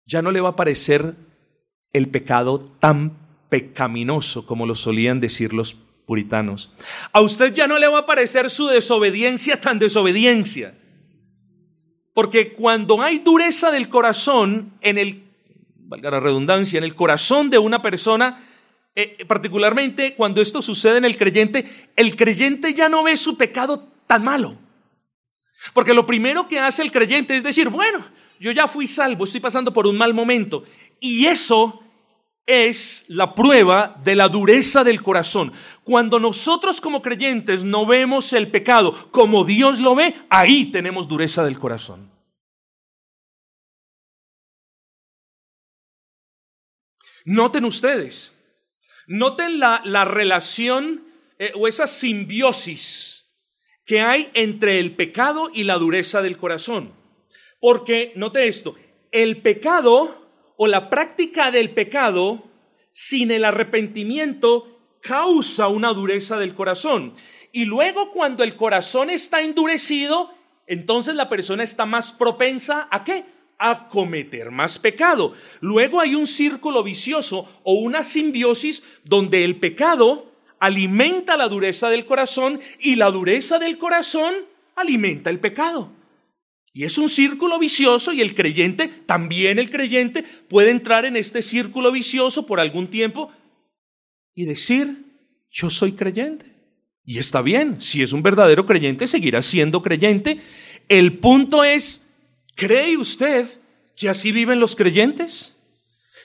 ya 0.04 0.20
no 0.20 0.32
le 0.32 0.40
va 0.40 0.50
a 0.50 0.56
parecer 0.56 1.14
el 1.92 2.08
pecado 2.08 2.58
tan 2.80 3.16
pecaminoso 3.48 4.46
como 4.46 4.66
lo 4.66 4.74
solían 4.74 5.20
decir 5.20 5.52
los 5.52 5.74
puritanos. 6.06 6.72
A 7.12 7.20
usted 7.20 7.52
ya 7.52 7.66
no 7.66 7.78
le 7.78 7.88
va 7.88 7.98
a 7.98 8.06
parecer 8.06 8.50
su 8.50 8.66
desobediencia 8.66 9.60
tan 9.60 9.78
desobediencia. 9.78 10.74
Porque 12.14 12.52
cuando 12.52 13.02
hay 13.02 13.18
dureza 13.18 13.70
del 13.70 13.88
corazón 13.88 14.72
en 14.80 14.98
el, 14.98 15.24
valga 15.76 16.10
la 16.10 16.20
redundancia, 16.20 16.78
en 16.78 16.84
el 16.84 16.94
corazón 16.94 17.50
de 17.50 17.58
una 17.58 17.80
persona, 17.80 18.44
eh, 18.94 19.24
particularmente 19.26 20.14
cuando 20.14 20.42
esto 20.42 20.60
sucede 20.60 20.98
en 20.98 21.04
el 21.04 21.16
creyente, 21.16 21.64
el 21.96 22.16
creyente 22.16 22.74
ya 22.74 22.88
no 22.88 23.02
ve 23.02 23.16
su 23.16 23.36
pecado 23.36 23.88
tan 24.06 24.24
malo. 24.24 24.58
Porque 25.72 25.94
lo 25.94 26.04
primero 26.04 26.48
que 26.48 26.58
hace 26.58 26.82
el 26.82 26.92
creyente 26.92 27.36
es 27.36 27.42
decir, 27.42 27.68
bueno, 27.68 28.04
yo 28.40 28.50
ya 28.50 28.66
fui 28.66 28.88
salvo, 28.88 29.24
estoy 29.24 29.40
pasando 29.40 29.72
por 29.72 29.86
un 29.86 29.96
mal 29.96 30.12
momento. 30.12 30.64
Y 31.00 31.26
eso 31.26 31.81
es 32.46 33.04
la 33.08 33.34
prueba 33.34 34.00
de 34.02 34.16
la 34.16 34.28
dureza 34.28 34.84
del 34.84 35.02
corazón. 35.02 35.52
Cuando 35.84 36.18
nosotros 36.18 36.80
como 36.80 37.02
creyentes 37.02 37.64
no 37.64 37.86
vemos 37.86 38.32
el 38.32 38.50
pecado 38.50 39.10
como 39.10 39.44
Dios 39.44 39.78
lo 39.78 39.94
ve, 39.94 40.14
ahí 40.28 40.66
tenemos 40.66 41.08
dureza 41.08 41.44
del 41.44 41.58
corazón. 41.58 42.10
Noten 47.24 47.64
ustedes, 47.64 48.36
noten 49.06 49.60
la, 49.60 49.80
la 49.84 50.04
relación 50.04 51.04
eh, 51.38 51.52
o 51.54 51.68
esa 51.68 51.86
simbiosis 51.86 53.30
que 53.84 54.00
hay 54.00 54.30
entre 54.34 54.80
el 54.80 54.96
pecado 54.96 55.50
y 55.52 55.62
la 55.64 55.78
dureza 55.78 56.20
del 56.20 56.36
corazón. 56.36 56.92
Porque, 57.60 58.12
note 58.16 58.48
esto, 58.48 58.74
el 59.12 59.40
pecado 59.40 60.21
o 60.62 60.68
la 60.68 60.88
práctica 60.90 61.50
del 61.50 61.70
pecado 61.70 62.44
sin 62.92 63.32
el 63.32 63.44
arrepentimiento 63.44 64.78
causa 65.00 65.66
una 65.66 65.92
dureza 65.92 66.38
del 66.38 66.54
corazón. 66.54 67.14
Y 67.50 67.64
luego 67.64 68.12
cuando 68.12 68.44
el 68.44 68.54
corazón 68.54 69.10
está 69.10 69.40
endurecido, 69.40 70.32
entonces 70.68 71.16
la 71.16 71.28
persona 71.28 71.64
está 71.64 71.84
más 71.84 72.12
propensa 72.12 72.86
a 72.92 73.02
qué? 73.02 73.24
A 73.58 73.88
cometer 73.88 74.52
más 74.52 74.78
pecado. 74.78 75.34
Luego 75.60 75.98
hay 75.98 76.14
un 76.14 76.28
círculo 76.28 76.84
vicioso 76.84 77.44
o 77.64 77.72
una 77.72 78.04
simbiosis 78.04 78.84
donde 79.02 79.42
el 79.42 79.56
pecado 79.56 80.30
alimenta 80.60 81.36
la 81.36 81.48
dureza 81.48 81.90
del 81.90 82.06
corazón 82.06 82.60
y 82.78 82.94
la 82.94 83.10
dureza 83.10 83.58
del 83.58 83.78
corazón 83.78 84.32
alimenta 84.76 85.28
el 85.28 85.40
pecado. 85.40 85.90
Y 86.72 86.84
es 86.84 86.96
un 86.96 87.08
círculo 87.08 87.58
vicioso 87.58 88.12
y 88.12 88.22
el 88.22 88.34
creyente, 88.34 88.88
también 88.88 89.58
el 89.58 89.70
creyente, 89.70 90.24
puede 90.48 90.70
entrar 90.70 91.04
en 91.04 91.16
este 91.16 91.42
círculo 91.42 91.92
vicioso 91.92 92.46
por 92.46 92.60
algún 92.60 92.88
tiempo 92.88 93.30
y 94.34 94.46
decir, 94.46 95.04
yo 95.50 95.68
soy 95.68 95.92
creyente. 95.92 96.46
Y 97.04 97.18
está 97.18 97.42
bien, 97.42 97.80
si 97.80 98.02
es 98.02 98.12
un 98.12 98.22
verdadero 98.22 98.64
creyente, 98.64 99.06
seguirá 99.06 99.42
siendo 99.42 99.82
creyente. 99.82 100.40
El 100.88 101.18
punto 101.18 101.62
es, 101.62 102.06
¿cree 102.56 102.96
usted 102.96 103.46
que 103.94 104.08
así 104.08 104.32
viven 104.32 104.60
los 104.60 104.74
creyentes? 104.74 105.56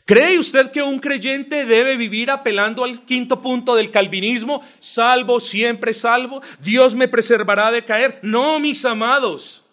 ¿Cree 0.06 0.39
usted 0.39 0.72
que 0.72 0.82
un 0.82 1.00
creyente 1.00 1.66
debe 1.66 1.98
vivir 1.98 2.32
apelando 2.32 2.86
al 2.86 3.04
quinto 3.04 3.42
punto 3.42 3.75
del 3.75 3.92
calvinismo? 3.92 4.62
Salvo, 4.80 5.42
siempre 5.42 5.94
salvo. 5.94 6.42
Dios 6.62 6.96
me 6.96 7.10
preservará 7.10 7.72
de 7.72 7.84
caer. 7.84 8.20
No, 8.22 8.62
mis 8.62 8.86
amados. 8.86 9.67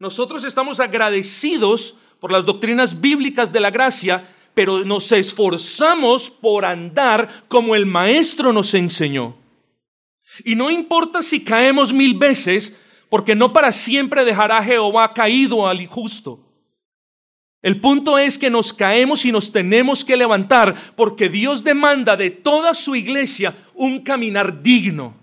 Nosotros 0.00 0.44
estamos 0.44 0.80
agradecidos 0.80 1.94
por 2.20 2.32
las 2.32 2.46
doctrinas 2.46 3.02
bíblicas 3.02 3.52
de 3.52 3.60
la 3.60 3.70
gracia, 3.70 4.34
pero 4.54 4.82
nos 4.82 5.12
esforzamos 5.12 6.30
por 6.30 6.64
andar 6.64 7.44
como 7.48 7.74
el 7.74 7.84
Maestro 7.84 8.50
nos 8.50 8.72
enseñó. 8.72 9.36
Y 10.42 10.54
no 10.54 10.70
importa 10.70 11.22
si 11.22 11.44
caemos 11.44 11.92
mil 11.92 12.14
veces, 12.16 12.74
porque 13.10 13.34
no 13.34 13.52
para 13.52 13.72
siempre 13.72 14.24
dejará 14.24 14.64
Jehová 14.64 15.12
caído 15.12 15.68
al 15.68 15.82
injusto. 15.82 16.40
El 17.60 17.78
punto 17.78 18.16
es 18.16 18.38
que 18.38 18.48
nos 18.48 18.72
caemos 18.72 19.26
y 19.26 19.32
nos 19.32 19.52
tenemos 19.52 20.02
que 20.02 20.16
levantar 20.16 20.74
porque 20.96 21.28
Dios 21.28 21.62
demanda 21.62 22.16
de 22.16 22.30
toda 22.30 22.72
su 22.72 22.96
iglesia 22.96 23.54
un 23.74 24.00
caminar 24.00 24.62
digno. 24.62 25.19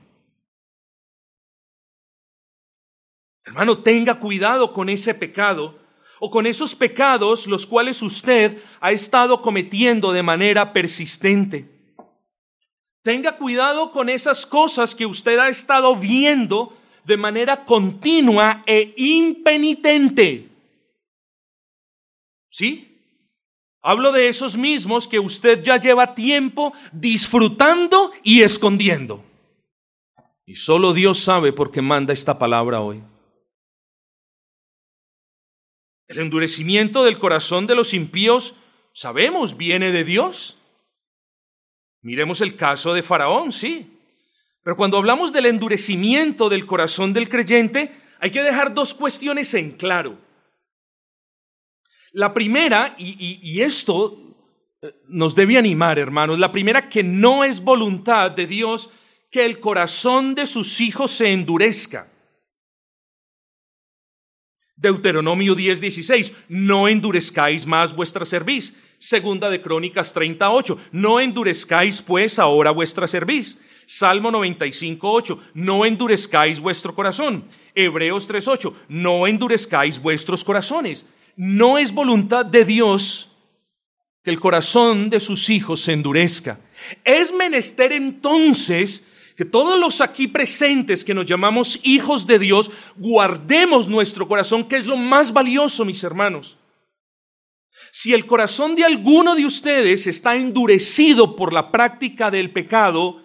Hermano, 3.48 3.78
tenga 3.78 4.20
cuidado 4.20 4.74
con 4.74 4.90
ese 4.90 5.14
pecado 5.14 5.80
o 6.20 6.30
con 6.30 6.46
esos 6.46 6.76
pecados 6.76 7.48
los 7.48 7.66
cuales 7.66 8.02
usted 8.02 8.62
ha 8.82 8.92
estado 8.92 9.42
cometiendo 9.42 10.12
de 10.12 10.22
manera 10.22 10.74
persistente. 10.74 11.66
Tenga 13.04 13.38
cuidado 13.38 13.92
con 13.92 14.10
esas 14.10 14.46
cosas 14.46 14.94
que 14.94 15.06
usted 15.06 15.40
ha 15.40 15.48
estado 15.48 15.96
viendo 15.96 16.76
de 17.06 17.16
manera 17.16 17.64
continua 17.64 18.64
e 18.66 18.94
impenitente. 18.98 20.50
¿Sí? 22.50 23.00
Hablo 23.82 24.12
de 24.12 24.28
esos 24.28 24.58
mismos 24.58 25.08
que 25.08 25.20
usted 25.20 25.64
ya 25.64 25.78
lleva 25.80 26.16
tiempo 26.16 26.74
disfrutando 26.92 28.12
y 28.24 28.42
escondiendo. 28.42 29.24
Y 30.46 30.56
solo 30.56 30.92
Dios 30.92 31.20
sabe 31.20 31.54
por 31.54 31.72
qué 31.72 31.82
manda 31.82 32.12
esta 32.12 32.38
palabra 32.38 32.82
hoy. 32.82 33.02
El 36.08 36.20
endurecimiento 36.20 37.04
del 37.04 37.18
corazón 37.18 37.68
de 37.68 37.76
los 37.76 37.94
impíos, 37.94 38.56
sabemos, 38.94 39.58
viene 39.58 39.92
de 39.92 40.04
Dios. 40.04 40.58
Miremos 42.02 42.42
el 42.42 42.56
caso 42.56 42.94
de 42.94 43.04
Faraón, 43.04 43.52
sí. 43.52 43.92
Pero 44.64 44.78
cuando 44.78 44.98
hablamos 44.98 45.34
del 45.34 45.48
endurecimiento 45.48 46.50
del 46.50 46.66
corazón 46.66 47.14
del 47.14 47.30
creyente, 47.30 47.92
hay 48.20 48.32
que 48.32 48.44
dejar 48.44 48.74
dos 48.74 48.94
cuestiones 48.94 49.54
en 49.54 49.72
claro. 49.72 50.18
La 52.14 52.34
primera, 52.34 52.96
y, 52.98 53.62
esto 53.62 54.18
eh, 54.82 54.94
nos 55.08 55.36
debe 55.36 55.58
animar, 55.58 56.00
hermanos, 56.00 56.40
la 56.40 56.52
primera 56.52 56.90
que 56.90 57.04
no 57.04 57.44
es 57.44 57.62
voluntad 57.62 58.32
de 58.32 58.48
Dios 58.48 58.90
que 59.30 59.46
el 59.46 59.60
corazón 59.60 60.34
de 60.36 60.48
sus 60.48 60.80
hijos 60.80 61.12
se 61.12 61.32
endurezca. 61.32 62.10
Deuteronomio 64.78 65.56
10, 65.56 65.82
16, 65.82 66.34
no 66.50 66.88
endurezcáis 66.88 67.66
más 67.66 67.96
vuestra 67.96 68.26
cerviz. 68.26 68.76
Segunda 69.00 69.50
de 69.50 69.62
Crónicas 69.62 70.14
38, 70.14 70.78
no 70.92 71.20
endurezcáis 71.20 72.02
pues 72.02 72.38
ahora 72.38 72.72
vuestra 72.72 73.08
cerviz. 73.08 73.58
Salmo 73.88 74.32
95, 74.32 75.12
8, 75.12 75.44
no 75.56 75.86
endurezcáis 75.86 76.60
vuestro 76.60 76.94
corazón. 76.94 77.46
Hebreos 77.74 78.28
3, 78.28 78.48
8, 78.48 78.76
no 78.90 79.26
endurezcáis 79.26 80.00
vuestros 80.00 80.44
corazones. 80.44 81.06
No 81.36 81.78
es 81.78 81.92
voluntad 81.92 82.46
de 82.46 82.66
Dios 82.66 83.32
que 84.24 84.30
el 84.30 84.40
corazón 84.40 85.10
de 85.10 85.20
sus 85.20 85.50
hijos 85.50 85.82
se 85.82 85.94
endurezca. 85.94 86.60
Es 87.04 87.34
menester 87.34 87.94
entonces 87.94 89.06
que 89.38 89.46
todos 89.46 89.80
los 89.80 90.02
aquí 90.02 90.28
presentes 90.28 91.06
que 91.06 91.14
nos 91.14 91.28
llamamos 91.28 91.80
hijos 91.84 92.26
de 92.26 92.40
Dios, 92.40 92.72
guardemos 92.98 93.88
nuestro 93.88 94.28
corazón, 94.28 94.68
que 94.68 94.78
es 94.78 94.88
lo 94.88 94.98
más 94.98 95.32
valioso, 95.32 95.86
mis 95.86 96.04
hermanos. 96.04 96.58
Si 97.92 98.16
el 98.16 98.26
corazón 98.26 98.74
de 98.74 98.84
alguno 98.84 99.36
de 99.36 99.46
ustedes 99.46 100.08
está 100.08 100.36
endurecido 100.36 101.36
por 101.36 101.54
la 101.54 101.72
práctica 101.72 102.32
del 102.32 102.50
pecado, 102.50 103.24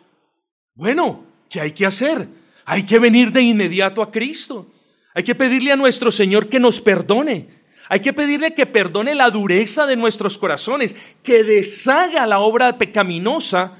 bueno, 0.75 1.25
¿qué 1.49 1.63
hay 1.63 1.73
que 1.73 1.87
hacer? 1.87 2.29
Hay 2.67 2.85
que 2.85 2.99
venir 2.99 3.33
de 3.33 3.41
inmediato 3.41 4.03
a 4.03 4.11
Cristo. 4.11 4.71
Hay 5.15 5.23
que 5.23 5.35
pedirle 5.35 5.73
a 5.73 5.77
nuestro 5.77 6.13
Señor 6.13 6.51
que 6.51 6.61
nos 6.61 6.83
perdone. 6.83 7.63
Hay 7.89 8.01
que 8.01 8.13
pedirle 8.13 8.53
que 8.53 8.67
perdone 8.67 9.15
la 9.15 9.31
dureza 9.31 9.87
de 9.87 9.97
nuestros 9.97 10.37
corazones, 10.37 10.95
que 11.23 11.43
deshaga 11.43 12.27
la 12.27 12.41
obra 12.41 12.77
pecaminosa 12.77 13.79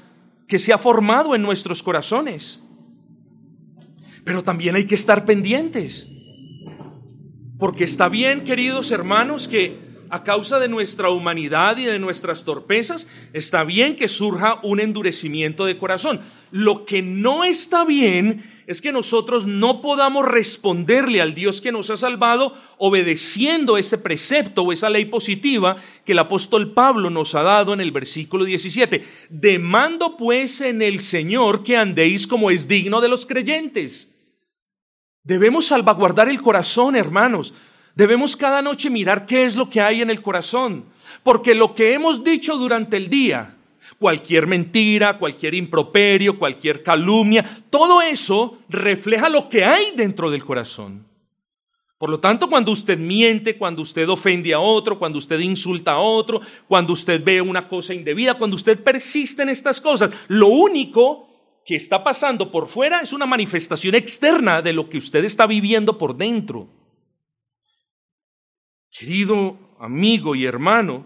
que 0.53 0.59
se 0.59 0.71
ha 0.71 0.77
formado 0.77 1.33
en 1.33 1.41
nuestros 1.41 1.81
corazones. 1.81 2.61
Pero 4.23 4.43
también 4.43 4.75
hay 4.75 4.85
que 4.85 4.93
estar 4.93 5.25
pendientes. 5.25 6.07
Porque 7.57 7.85
está 7.85 8.07
bien, 8.07 8.43
queridos 8.43 8.91
hermanos, 8.91 9.47
que 9.47 9.79
a 10.11 10.23
causa 10.23 10.59
de 10.59 10.67
nuestra 10.67 11.09
humanidad 11.09 11.77
y 11.77 11.85
de 11.85 11.97
nuestras 11.97 12.43
torpezas, 12.43 13.07
está 13.33 13.63
bien 13.63 13.95
que 13.95 14.07
surja 14.07 14.59
un 14.61 14.79
endurecimiento 14.79 15.65
de 15.65 15.79
corazón. 15.79 16.21
Lo 16.51 16.85
que 16.85 17.01
no 17.01 17.43
está 17.43 17.83
bien 17.83 18.43
es 18.67 18.81
que 18.81 18.91
nosotros 18.91 19.45
no 19.45 19.81
podamos 19.81 20.25
responderle 20.25 21.21
al 21.21 21.33
Dios 21.33 21.61
que 21.61 21.71
nos 21.71 21.89
ha 21.89 21.97
salvado 21.97 22.55
obedeciendo 22.77 23.77
ese 23.77 23.97
precepto 23.97 24.63
o 24.63 24.71
esa 24.71 24.89
ley 24.89 25.05
positiva 25.05 25.77
que 26.05 26.13
el 26.13 26.19
apóstol 26.19 26.73
Pablo 26.73 27.09
nos 27.09 27.35
ha 27.35 27.43
dado 27.43 27.73
en 27.73 27.81
el 27.81 27.91
versículo 27.91 28.45
17. 28.45 29.03
Demando 29.29 30.17
pues 30.17 30.61
en 30.61 30.81
el 30.81 31.01
Señor 31.01 31.63
que 31.63 31.77
andéis 31.77 32.27
como 32.27 32.51
es 32.51 32.67
digno 32.67 33.01
de 33.01 33.09
los 33.09 33.25
creyentes. 33.25 34.13
Debemos 35.23 35.67
salvaguardar 35.67 36.27
el 36.29 36.41
corazón, 36.41 36.95
hermanos. 36.95 37.53
Debemos 37.95 38.35
cada 38.35 38.61
noche 38.61 38.89
mirar 38.89 39.25
qué 39.25 39.43
es 39.43 39.55
lo 39.55 39.69
que 39.69 39.81
hay 39.81 40.01
en 40.01 40.09
el 40.09 40.21
corazón. 40.21 40.85
Porque 41.23 41.53
lo 41.53 41.75
que 41.75 41.93
hemos 41.93 42.23
dicho 42.23 42.57
durante 42.57 42.97
el 42.97 43.09
día, 43.09 43.52
cualquier 43.99 44.47
mentira, 44.47 45.17
cualquier 45.17 45.53
improperio, 45.55 46.37
cualquier 46.37 46.83
calumnia, 46.83 47.45
todo 47.69 48.01
eso 48.01 48.59
refleja 48.69 49.29
lo 49.29 49.49
que 49.49 49.63
hay 49.63 49.93
dentro 49.95 50.29
del 50.29 50.43
corazón. 50.43 51.05
Por 51.97 52.09
lo 52.09 52.19
tanto, 52.19 52.49
cuando 52.49 52.73
usted 52.73 52.97
miente, 52.97 53.57
cuando 53.57 53.81
usted 53.81 54.09
ofende 54.09 54.53
a 54.53 54.59
otro, 54.59 54.99
cuando 54.99 55.19
usted 55.19 55.39
insulta 55.39 55.93
a 55.93 55.99
otro, 55.99 56.41
cuando 56.67 56.91
usted 56.91 57.23
ve 57.23 57.39
una 57.39 57.69
cosa 57.69 57.93
indebida, 57.93 58.37
cuando 58.37 58.57
usted 58.57 58.83
persiste 58.83 59.41
en 59.41 59.47
estas 59.47 59.79
cosas, 59.79 60.11
lo 60.27 60.47
único 60.47 61.29
que 61.65 61.75
está 61.75 62.03
pasando 62.03 62.51
por 62.51 62.67
fuera 62.67 62.99
es 62.99 63.13
una 63.13 63.25
manifestación 63.25 63.95
externa 63.95 64.61
de 64.61 64.73
lo 64.73 64.89
que 64.89 64.97
usted 64.97 65.23
está 65.23 65.47
viviendo 65.47 65.97
por 65.97 66.17
dentro. 66.17 66.67
Querido 68.91 69.57
amigo 69.79 70.35
y 70.35 70.45
hermano, 70.45 71.05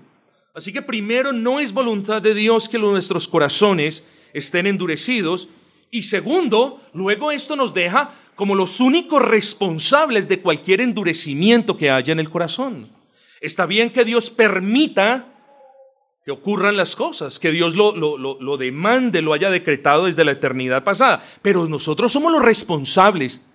Así 0.58 0.74
que 0.74 0.82
primero 0.82 1.34
no 1.34 1.60
es 1.60 1.72
voluntad 1.72 2.20
de 2.20 2.34
Dios 2.34 2.68
que 2.68 2.80
nuestros 2.80 3.28
corazones 3.28 4.04
estén 4.34 4.66
endurecidos. 4.66 5.50
Y 5.92 6.02
segundo, 6.02 6.82
luego 6.94 7.32
esto 7.32 7.56
nos 7.56 7.76
deja 7.76 8.16
como 8.34 8.56
los 8.56 8.80
únicos 8.80 9.22
responsables 9.22 10.28
de 10.28 10.42
cualquier 10.42 10.82
endurecimiento 10.82 11.78
que 11.78 11.92
haya 11.92 12.12
en 12.12 12.20
el 12.20 12.32
corazón. 12.32 12.90
Está 13.40 13.68
bien 13.68 13.92
que 13.92 14.04
Dios 14.04 14.32
permita 14.32 15.28
que 16.26 16.32
ocurran 16.32 16.76
las 16.76 16.96
cosas, 16.96 17.38
que 17.38 17.52
Dios 17.52 17.76
lo, 17.76 17.96
lo, 17.96 18.18
lo, 18.18 18.58
demande, 18.58 19.22
lo 19.22 19.34
haya 19.34 19.52
decretado 19.52 20.06
desde 20.06 20.26
la 20.26 20.32
eternidad 20.32 20.84
pasada, 20.84 21.24
pero 21.44 21.68
nosotros 21.68 22.12
somos 22.12 22.32
los 22.32 22.42
responsables 22.42 23.46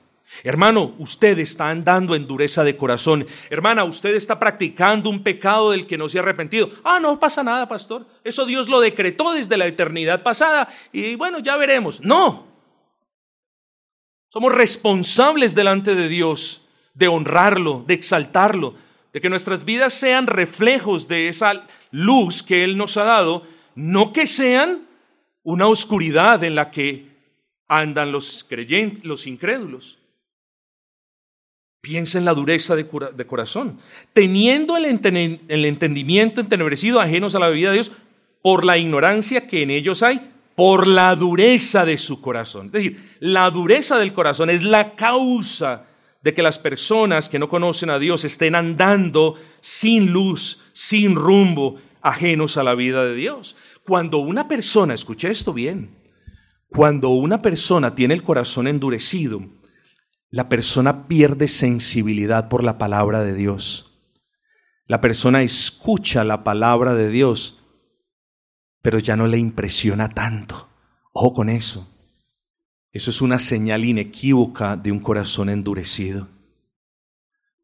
Hermano, 0.45 0.95
usted 0.99 1.39
está 1.39 1.69
andando 1.71 2.15
en 2.15 2.27
dureza 2.27 2.65
de 2.65 2.77
corazón. 2.77 3.27
Hermana, 3.51 3.85
usted 3.85 4.15
está 4.15 4.39
practicando 4.39 5.11
un 5.11 5.23
pecado 5.23 5.71
del 5.71 5.87
que 5.87 5.99
no 5.99 6.09
se 6.09 6.19
ha 6.19 6.23
arrepentido. 6.23 6.71
Ah, 6.83 6.99
no 7.01 7.21
pasa 7.21 7.43
nada, 7.43 7.69
pastor. 7.69 8.07
Eso 8.25 8.47
Dios 8.47 8.69
lo 8.69 8.81
decretó 8.81 9.33
desde 9.33 9.57
la 9.57 9.67
eternidad 9.67 10.23
pasada 10.23 10.69
y 10.93 11.15
bueno, 11.17 11.39
ya 11.39 11.57
veremos. 11.57 12.01
No. 12.01 12.47
Somos 14.31 14.53
responsables 14.53 15.55
delante 15.55 15.95
de 15.95 16.09
Dios 16.09 16.67
de 16.95 17.09
honrarlo, 17.09 17.85
de 17.87 17.95
exaltarlo, 17.95 18.75
de 19.13 19.21
que 19.21 19.29
nuestras 19.29 19.65
vidas 19.65 19.93
sean 19.93 20.27
reflejos 20.27 21.09
de 21.09 21.29
esa 21.29 21.67
luz 21.91 22.43
que 22.43 22.65
Él 22.65 22.77
nos 22.77 22.97
ha 22.97 23.05
dado, 23.05 23.47
no 23.75 24.13
que 24.13 24.27
sean 24.27 24.89
una 25.43 25.67
oscuridad 25.67 26.43
en 26.45 26.55
la 26.55 26.71
que 26.71 27.13
andan 27.69 28.13
los 28.13 28.45
creyentes, 28.45 29.05
los 29.05 29.27
incrédulos. 29.27 29.99
Piensa 31.83 32.17
en 32.17 32.25
la 32.25 32.33
dureza 32.33 32.77
de, 32.77 32.87
corazón, 33.27 33.81
teniendo 34.13 34.77
el, 34.77 34.85
entendimiento 34.85 36.41
entenebrecido 36.41 37.01
ajenos 37.01 37.35
a 37.35 37.41
la 37.41 37.49
vida 37.49 37.71
de 37.71 37.75
Dios 37.75 37.91
por 38.41 38.65
la 38.65 38.79
ignorancia 38.79 39.49
que 39.49 39.65
en 39.65 39.71
ellos 39.71 40.05
hay, 40.05 40.31
por 40.55 40.87
la 40.87 41.17
dureza 41.17 41.85
de 41.85 41.99
su 41.99 42.21
corazón. 42.21 42.67
Es 42.67 42.73
decir, 42.73 43.17
la 43.19 43.51
dureza 43.51 43.99
del 43.99 44.13
corazón 44.13 44.49
es 44.49 44.63
la 44.63 44.95
causa 44.95 45.87
de 46.23 46.33
que 46.33 46.43
las 46.43 46.61
personas 46.61 47.29
que 47.29 47.41
no 47.41 47.49
conocen 47.49 47.91
a 47.91 47.99
Dios 47.99 48.25
estén 48.25 48.55
andando 48.55 49.35
sin 49.61 50.13
luz, 50.13 50.61
sin 50.73 51.17
rumbo, 51.17 51.81
ajenos 52.01 52.59
a 52.59 52.63
la 52.63 52.77
vida 52.77 53.05
de 53.05 53.17
Dios. 53.17 53.57
Cuando 53.83 54.19
una 54.19 54.47
persona, 54.47 54.95
escuche 54.95 55.33
esto 55.33 55.53
bien, 55.53 55.97
cuando 56.69 57.09
una 57.09 57.43
persona 57.43 57.97
tiene 57.97 58.15
el 58.15 58.23
corazón 58.23 58.69
endurecido, 58.69 59.43
la 60.33 60.49
persona 60.49 61.09
pierde 61.09 61.47
sensibilidad 61.47 62.49
por 62.49 62.65
la 62.65 62.79
palabra 62.79 63.21
de 63.21 63.35
Dios. 63.35 64.01
La 64.87 65.03
persona 65.03 65.43
escucha 65.43 66.25
la 66.25 66.43
palabra 66.43 66.95
de 66.95 67.11
Dios, 67.11 67.63
pero 68.81 68.99
ya 68.99 69.15
no 69.15 69.27
le 69.27 69.37
impresiona 69.37 70.09
tanto. 70.09 70.71
Ojo 71.13 71.35
con 71.35 71.51
eso. 71.51 71.87
Eso 72.93 73.11
es 73.11 73.21
una 73.21 73.39
señal 73.39 73.85
inequívoca 73.85 74.77
de 74.77 74.91
un 74.91 75.01
corazón 75.01 75.51
endurecido. 75.51 76.29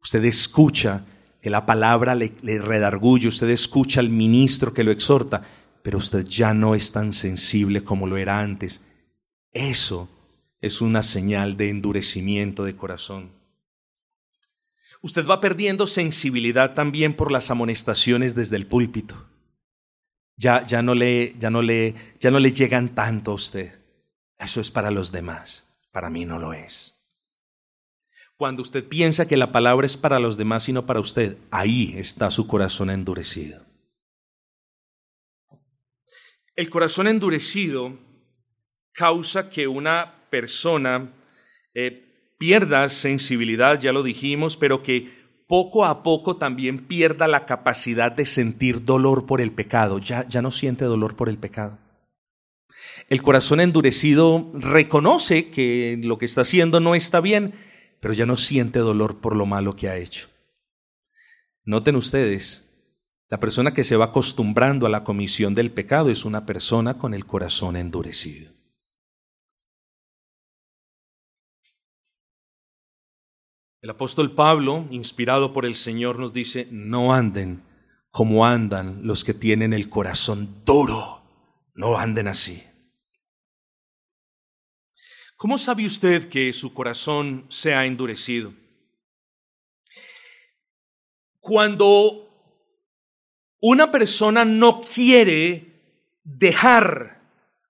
Usted 0.03 0.27
escucha 0.27 1.07
que 1.41 1.49
la 1.49 1.65
palabra 1.65 2.15
le, 2.15 2.35
le, 2.43 2.59
redarguye, 2.59 3.29
usted 3.29 3.49
escucha 3.49 4.01
al 4.01 4.11
ministro 4.11 4.75
que 4.75 4.85
lo 4.85 4.91
exhorta, 4.91 5.43
pero 5.83 5.97
usted 5.97 6.23
ya 6.27 6.53
no 6.53 6.75
es 6.75 6.93
tan 6.93 7.15
sensible 7.15 7.83
como 7.83 8.07
lo 8.07 8.19
era 8.19 8.41
antes. 8.41 8.83
Eso 9.53 10.11
es 10.61 10.81
una 10.81 11.03
señal 11.03 11.57
de 11.57 11.71
endurecimiento 11.71 12.65
de 12.65 12.77
corazón. 12.77 13.31
Usted 15.01 15.27
va 15.27 15.41
perdiendo 15.41 15.87
sensibilidad 15.87 16.75
también 16.75 17.15
por 17.15 17.31
las 17.31 17.51
amonestaciones 17.51 18.35
desde 18.35 18.57
el 18.57 18.67
púlpito. 18.67 19.27
Ya, 20.37 20.67
ya, 20.67 20.83
no 20.83 20.95
le, 20.95 21.35
ya, 21.39 21.51
no 21.51 21.63
le, 21.63 21.95
ya 22.21 22.31
no 22.31 22.39
le 22.39 22.53
llegan 22.53 22.95
tanto 22.95 23.33
a 23.33 23.35
usted. 23.35 23.79
Eso 24.39 24.61
es 24.61 24.71
para 24.71 24.91
los 24.91 25.13
demás. 25.13 25.67
Para 25.93 26.11
mí 26.11 26.25
no 26.25 26.39
lo 26.39 26.53
es. 26.53 26.97
Cuando 28.37 28.63
usted 28.63 28.87
piensa 28.87 29.27
que 29.27 29.37
la 29.37 29.51
palabra 29.51 29.87
es 29.87 29.97
para 29.97 30.21
los 30.21 30.37
demás 30.37 30.69
y 30.69 30.73
no 30.73 30.87
para 30.87 31.01
usted, 31.01 31.39
ahí 31.51 31.95
está 31.97 32.31
su 32.31 32.47
corazón 32.47 32.91
endurecido. 32.91 33.65
El 36.55 36.71
corazón 36.71 37.09
endurecido 37.09 37.99
causa 38.93 39.49
que 39.51 39.67
una 39.67 40.18
persona 40.31 41.13
eh, 41.75 42.35
pierda 42.39 42.89
sensibilidad, 42.89 43.81
ya 43.81 43.93
lo 43.93 44.03
dijimos, 44.03 44.57
pero 44.57 44.83
que 44.83 45.11
poco 45.47 45.87
a 45.87 46.03
poco 46.03 46.37
también 46.37 46.87
pierda 46.87 47.27
la 47.27 47.47
capacidad 47.47 48.13
de 48.13 48.27
sentir 48.27 48.85
dolor 48.85 49.27
por 49.27 49.41
el 49.41 49.51
pecado. 49.51 49.99
Ya, 49.99 50.29
ya 50.29 50.43
no 50.43 50.51
siente 50.51 50.85
dolor 50.85 51.17
por 51.17 51.29
el 51.29 51.39
pecado. 51.39 51.79
El 53.09 53.23
corazón 53.23 53.61
endurecido 53.61 54.51
reconoce 54.55 55.51
que 55.51 55.99
lo 56.03 56.19
que 56.19 56.27
está 56.27 56.43
haciendo 56.43 56.81
no 56.81 56.95
está 56.95 57.21
bien, 57.21 57.55
pero 58.01 58.15
ya 58.15 58.27
no 58.27 58.37
siente 58.37 58.79
dolor 58.79 59.21
por 59.21 59.35
lo 59.35 59.47
malo 59.47 59.75
que 59.75 59.89
ha 59.89 59.97
hecho. 59.97 60.29
Noten 61.65 61.97
ustedes, 61.97 62.69
la 63.31 63.41
persona 63.41 63.75
que 63.75 63.85
se 63.85 63.97
va 63.97 64.07
acostumbrando 64.07 64.87
a 64.87 64.91
la 64.91 65.05
comisión 65.05 65.55
del 65.55 65.71
pecado 65.71 66.11
es 66.11 66.25
una 66.25 66.47
persona 66.47 66.99
con 66.99 67.15
el 67.15 67.27
corazón 67.27 67.77
endurecido. 67.77 68.58
El 73.81 73.91
apóstol 73.91 74.35
Pablo, 74.35 74.89
inspirado 74.91 75.53
por 75.53 75.65
el 75.65 75.77
Señor, 75.77 76.19
nos 76.19 76.33
dice, 76.33 76.67
no 76.73 77.15
anden 77.15 77.63
como 78.11 78.45
andan 78.45 79.07
los 79.07 79.23
que 79.23 79.35
tienen 79.35 79.73
el 79.73 79.89
corazón 79.89 80.65
duro, 80.65 81.23
no 81.75 81.97
anden 81.97 82.27
así. 82.27 82.65
¿Cómo 85.37 85.59
sabe 85.59 85.87
usted 85.87 86.29
que 86.29 86.53
su 86.53 86.75
corazón 86.75 87.47
se 87.49 87.73
ha 87.73 87.87
endurecido? 87.87 88.53
Cuando 91.39 92.29
una 93.61 93.93
persona 93.93 94.45
no 94.45 94.81
quiere 94.81 95.81
dejar, 96.25 97.23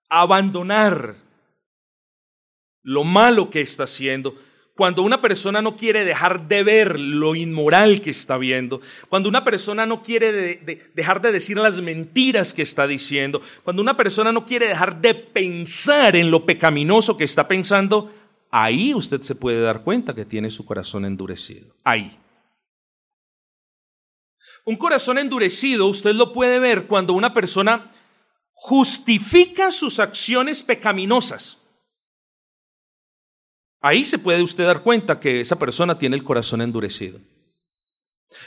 abandonar 0.09 1.17
lo 2.81 3.03
malo 3.03 3.51
que 3.51 3.61
está 3.61 3.83
haciendo, 3.83 4.35
cuando 4.79 5.03
una 5.03 5.19
persona 5.19 5.61
no 5.61 5.75
quiere 5.75 6.05
dejar 6.05 6.47
de 6.47 6.63
ver 6.63 6.97
lo 6.97 7.35
inmoral 7.35 7.99
que 7.99 8.11
está 8.11 8.37
viendo, 8.37 8.79
cuando 9.09 9.27
una 9.27 9.43
persona 9.43 9.85
no 9.85 10.01
quiere 10.01 10.55
dejar 10.95 11.19
de 11.19 11.33
decir 11.33 11.57
las 11.57 11.81
mentiras 11.81 12.53
que 12.53 12.61
está 12.61 12.87
diciendo, 12.87 13.41
cuando 13.65 13.81
una 13.81 13.97
persona 13.97 14.31
no 14.31 14.45
quiere 14.45 14.69
dejar 14.69 15.01
de 15.01 15.15
pensar 15.15 16.15
en 16.15 16.31
lo 16.31 16.45
pecaminoso 16.45 17.17
que 17.17 17.25
está 17.25 17.45
pensando, 17.45 18.09
ahí 18.51 18.93
usted 18.93 19.21
se 19.21 19.35
puede 19.35 19.61
dar 19.61 19.83
cuenta 19.83 20.15
que 20.15 20.23
tiene 20.23 20.49
su 20.49 20.63
corazón 20.63 21.03
endurecido. 21.03 21.75
Ahí. 21.83 22.17
Un 24.63 24.77
corazón 24.77 25.17
endurecido 25.17 25.87
usted 25.87 26.15
lo 26.15 26.31
puede 26.31 26.57
ver 26.59 26.87
cuando 26.87 27.11
una 27.11 27.33
persona 27.33 27.91
justifica 28.53 29.73
sus 29.73 29.99
acciones 29.99 30.63
pecaminosas. 30.63 31.58
Ahí 33.81 34.03
se 34.03 34.19
puede 34.19 34.43
usted 34.43 34.65
dar 34.65 34.83
cuenta 34.83 35.19
que 35.19 35.39
esa 35.39 35.57
persona 35.57 35.97
tiene 35.97 36.15
el 36.15 36.23
corazón 36.23 36.61
endurecido. 36.61 37.19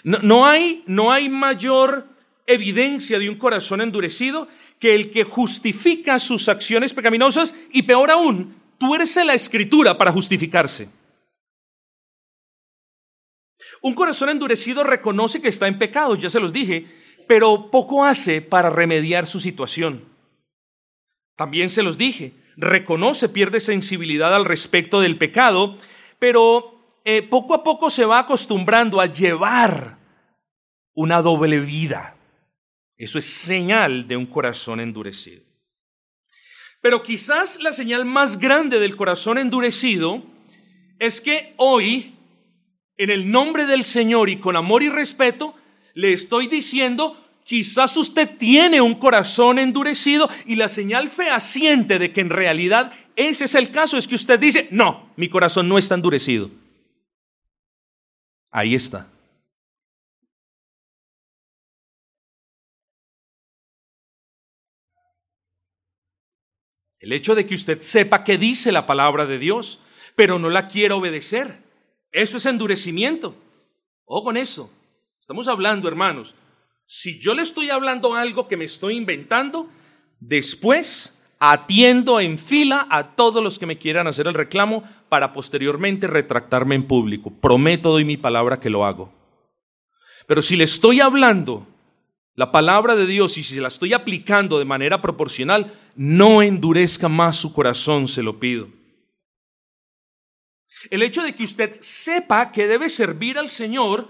No, 0.05 0.47
hay, 0.47 0.85
no 0.87 1.11
hay 1.11 1.29
mayor 1.29 2.07
evidencia 2.47 3.19
de 3.19 3.29
un 3.29 3.37
corazón 3.37 3.81
endurecido 3.81 4.49
que 4.79 4.95
el 4.95 5.11
que 5.11 5.25
justifica 5.25 6.19
sus 6.19 6.49
acciones 6.49 6.93
pecaminosas 6.93 7.55
y 7.73 7.83
peor 7.83 8.11
aún, 8.11 8.57
tuerce 8.79 9.25
la 9.25 9.35
escritura 9.35 9.97
para 9.97 10.13
justificarse. 10.13 10.89
Un 13.81 13.95
corazón 13.95 14.29
endurecido 14.29 14.85
reconoce 14.85 15.41
que 15.41 15.49
está 15.49 15.67
en 15.67 15.79
pecado, 15.79 16.15
ya 16.15 16.31
se 16.31 16.41
los 16.41 16.53
dije, 16.53 16.87
pero 17.27 17.71
poco 17.71 18.05
hace 18.05 18.43
para 18.43 18.71
remediar 18.71 19.27
su 19.27 19.41
situación. 19.41 20.05
También 21.37 21.71
se 21.71 21.83
los 21.83 21.97
dije, 21.97 22.33
reconoce, 22.57 23.29
pierde 23.29 23.61
sensibilidad 23.61 24.35
al 24.35 24.45
respecto 24.45 25.01
del 25.01 25.19
pecado, 25.19 25.77
pero 26.19 27.01
eh, 27.05 27.23
poco 27.23 27.55
a 27.55 27.65
poco 27.65 27.91
se 27.91 28.05
va 28.05 28.21
acostumbrando 28.21 29.01
a 29.01 29.07
llevar 29.07 29.99
una 30.95 31.23
doble 31.23 31.61
vida. 31.61 32.17
Eso 32.97 33.19
es 33.19 33.25
señal 33.25 34.07
de 34.07 34.17
un 34.17 34.27
corazón 34.27 34.81
endurecido. 34.81 35.43
Pero 36.81 37.03
quizás 37.03 37.61
la 37.61 37.73
señal 37.73 38.05
más 38.05 38.39
grande 38.39 38.81
del 38.81 38.97
corazón 38.97 39.39
endurecido 39.39 40.23
es 40.99 41.21
que 41.21 41.55
hoy, 41.57 42.15
en 42.97 43.11
el 43.11 43.31
nombre 43.31 43.67
del 43.67 43.85
Señor 43.85 44.29
y 44.29 44.37
con 44.37 44.57
amor 44.57 44.83
y 44.83 44.89
respeto, 44.89 45.55
le 45.95 46.13
estoy 46.13 46.49
diciendo 46.49 47.22
Quizás 47.45 47.97
usted 47.97 48.37
tiene 48.39 48.81
un 48.81 48.95
corazón 48.95 49.59
endurecido 49.59 50.29
y 50.47 50.57
la 50.57 50.69
señal 50.69 51.09
fehaciente 51.09 51.99
de 51.99 52.13
que 52.13 52.21
en 52.21 52.31
realidad 52.31 52.93
ese 53.17 53.45
es 53.45 53.55
el 53.55 53.71
caso 53.71 53.99
es 53.99 54.07
que 54.07 54.15
usted 54.15 54.39
dice, 54.39 54.69
no, 54.71 55.11
mi 55.17 55.29
corazón 55.29 55.69
no 55.69 55.77
está 55.77 55.95
endurecido. 55.95 56.51
Ahí 58.51 58.75
está. 58.75 59.09
El 67.01 67.13
hecho 67.13 67.35
de 67.35 67.45
que 67.45 67.57
usted 67.57 67.81
sepa 67.81 68.23
qué 68.23 68.39
dice 68.39 68.71
la 68.71 68.87
palabra 68.87 69.27
de 69.27 69.39
Dios, 69.39 69.81
pero 70.15 70.39
no 70.39 70.51
la 70.51 70.69
quiera 70.69 70.95
obedecer, 70.95 71.59
eso 72.13 72.37
es 72.37 72.47
endurecimiento. 72.47 73.35
O 74.05 74.23
con 74.23 74.37
eso. 74.37 74.71
Estamos 75.21 75.49
hablando, 75.49 75.89
hermanos, 75.89 76.35
si 76.87 77.19
yo 77.19 77.35
le 77.35 77.43
estoy 77.43 77.71
hablando 77.71 78.15
algo 78.15 78.49
que 78.49 78.57
me 78.57 78.65
estoy 78.65 78.97
inventando, 78.97 79.69
después 80.21 81.19
atiendo 81.39 82.21
en 82.21 82.39
fila 82.39 82.87
a 82.89 83.17
todos 83.17 83.43
los 83.43 83.59
que 83.59 83.67
me 83.67 83.79
quieran 83.79 84.07
hacer 84.07 84.29
el 84.29 84.35
reclamo 84.35 84.85
para 85.09 85.33
posteriormente 85.33 86.07
retractarme 86.07 86.77
en 86.77 86.87
público. 86.87 87.33
Prometo, 87.41 87.91
doy 87.91 88.05
mi 88.05 88.17
palabra 88.17 88.61
que 88.61 88.71
lo 88.71 88.85
hago. 88.85 89.13
Pero 90.27 90.41
si 90.41 90.55
le 90.55 90.65
estoy 90.65 91.01
hablando 91.01 91.67
la 92.35 92.53
palabra 92.53 92.95
de 92.95 93.07
Dios 93.07 93.37
y 93.39 93.43
si 93.43 93.59
la 93.59 93.69
estoy 93.69 93.93
aplicando 93.93 94.59
de 94.59 94.65
manera 94.65 95.03
proporcional, 95.03 95.75
no 95.97 96.43
endurezca 96.43 97.09
más 97.09 97.37
su 97.37 97.53
corazón, 97.53 98.09
se 98.09 98.23
lo 98.23 98.39
pido. 98.39 98.69
El 100.91 101.03
hecho 101.03 101.23
de 101.23 101.35
que 101.35 101.45
usted 101.45 101.73
sepa 101.81 102.53
que 102.53 102.67
debe 102.67 102.89
servir 102.89 103.39
al 103.39 103.51
Señor 103.51 104.09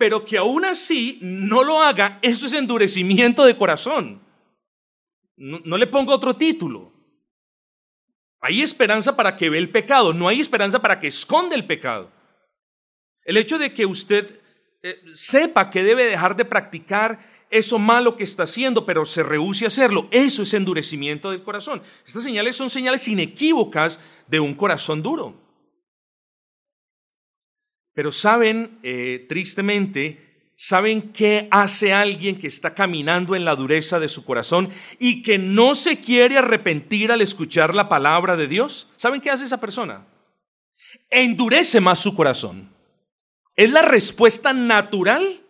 pero 0.00 0.24
que 0.24 0.38
aún 0.38 0.64
así 0.64 1.18
no 1.20 1.62
lo 1.62 1.82
haga, 1.82 2.18
eso 2.22 2.46
es 2.46 2.54
endurecimiento 2.54 3.44
de 3.44 3.54
corazón. 3.54 4.22
No, 5.36 5.76
le 5.76 5.86
pongo 5.86 6.14
otro 6.14 6.34
título. 6.34 6.90
Hay 8.40 8.62
esperanza 8.62 9.14
para 9.14 9.36
que 9.36 9.50
ve 9.50 9.58
el 9.58 9.68
pecado, 9.68 10.14
no 10.14 10.26
hay 10.26 10.40
esperanza 10.40 10.80
para 10.80 10.98
que 10.98 11.08
esconde 11.08 11.54
el 11.54 11.66
pecado. 11.66 12.10
El 13.24 13.36
hecho 13.36 13.58
de 13.58 13.74
que 13.74 13.84
usted 13.84 14.40
eh, 14.82 15.02
sepa 15.12 15.68
que 15.68 15.82
debe 15.82 16.06
dejar 16.06 16.34
de 16.34 16.46
practicar 16.46 17.18
eso 17.50 17.78
malo 17.78 18.16
que 18.16 18.24
está 18.24 18.44
haciendo, 18.44 18.86
pero 18.86 19.04
se 19.04 19.22
rehúse 19.22 19.66
a 19.66 19.68
hacerlo, 19.68 20.08
eso 20.12 20.44
es 20.44 20.54
endurecimiento 20.54 21.30
del 21.30 21.42
corazón. 21.42 21.82
Estas 22.06 22.22
señales 22.22 22.56
son 22.56 22.70
señales 22.70 23.06
inequívocas 23.06 24.00
de 24.28 24.40
un 24.40 24.54
corazón 24.54 25.02
duro. 25.02 25.49
Pero 28.00 28.12
saben, 28.12 28.78
eh, 28.82 29.26
tristemente, 29.28 30.52
¿saben 30.56 31.12
qué 31.12 31.48
hace 31.50 31.92
alguien 31.92 32.38
que 32.38 32.46
está 32.46 32.74
caminando 32.74 33.36
en 33.36 33.44
la 33.44 33.54
dureza 33.54 34.00
de 34.00 34.08
su 34.08 34.24
corazón 34.24 34.70
y 34.98 35.22
que 35.22 35.36
no 35.36 35.74
se 35.74 36.00
quiere 36.00 36.38
arrepentir 36.38 37.12
al 37.12 37.20
escuchar 37.20 37.74
la 37.74 37.90
palabra 37.90 38.38
de 38.38 38.48
Dios? 38.48 38.88
¿Saben 38.96 39.20
qué 39.20 39.30
hace 39.30 39.44
esa 39.44 39.60
persona? 39.60 40.06
Endurece 41.10 41.82
más 41.82 41.98
su 41.98 42.14
corazón. 42.14 42.70
Es 43.54 43.70
la 43.70 43.82
respuesta 43.82 44.54
natural 44.54 45.42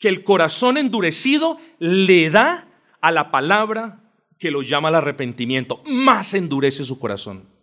que 0.00 0.08
el 0.08 0.24
corazón 0.24 0.78
endurecido 0.78 1.60
le 1.78 2.28
da 2.28 2.66
a 3.00 3.12
la 3.12 3.30
palabra 3.30 4.00
que 4.36 4.50
lo 4.50 4.62
llama 4.62 4.88
al 4.88 4.96
arrepentimiento. 4.96 5.80
Más 5.86 6.34
endurece 6.34 6.82
su 6.82 6.98
corazón. 6.98 7.55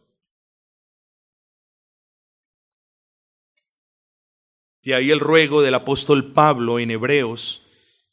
De 4.83 4.93
ahí 4.95 5.11
el 5.11 5.19
ruego 5.19 5.61
del 5.61 5.75
apóstol 5.75 6.33
Pablo 6.33 6.77
en 6.79 6.91
Hebreos, 6.91 7.61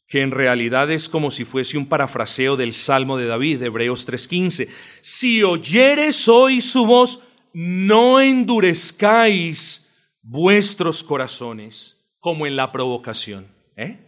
que 0.07 0.21
en 0.21 0.31
realidad 0.31 0.89
es 0.89 1.09
como 1.09 1.31
si 1.31 1.45
fuese 1.45 1.77
un 1.77 1.87
parafraseo 1.87 2.55
del 2.55 2.73
Salmo 2.73 3.17
de 3.17 3.25
David, 3.25 3.61
Hebreos 3.61 4.05
3:15. 4.05 4.69
Si 5.01 5.43
oyeres 5.43 6.27
hoy 6.29 6.61
su 6.61 6.85
voz, 6.85 7.21
no 7.53 8.21
endurezcáis 8.21 9.87
vuestros 10.21 11.03
corazones 11.03 11.97
como 12.19 12.45
en 12.47 12.55
la 12.55 12.71
provocación. 12.71 13.47
¿eh? 13.75 13.99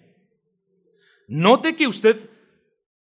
Note 1.28 1.76
que 1.76 1.88
usted, 1.88 2.30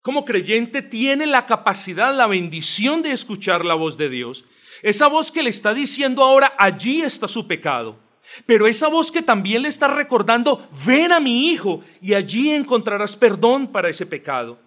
como 0.02 0.26
creyente, 0.26 0.82
tiene 0.82 1.26
la 1.26 1.48
capacidad, 1.48 2.16
la 2.16 2.28
bendición 2.28 3.02
de 3.02 3.12
escuchar 3.12 3.66
la 3.66 3.74
voz 3.74 3.98
de 3.98 4.10
Dios. 4.10 4.46
Esa 4.84 5.08
voz 5.08 5.32
que 5.32 5.42
le 5.42 5.50
está 5.50 5.74
diciendo 5.74 6.24
ahora, 6.24 6.54
allí 6.60 7.02
está 7.02 7.28
su 7.28 7.48
pecado. 7.48 8.07
Pero 8.46 8.68
esa 8.68 8.88
voz 8.88 9.12
que 9.12 9.22
también 9.22 9.64
le 9.64 9.70
está 9.70 9.88
recordando, 9.88 10.68
ven 10.86 11.12
a 11.12 11.20
mi 11.20 11.50
hijo 11.50 11.82
y 12.02 12.14
allí 12.14 12.52
encontrarás 12.52 13.16
perdón 13.16 13.68
para 13.68 13.90
ese 13.90 14.06
pecado. 14.06 14.60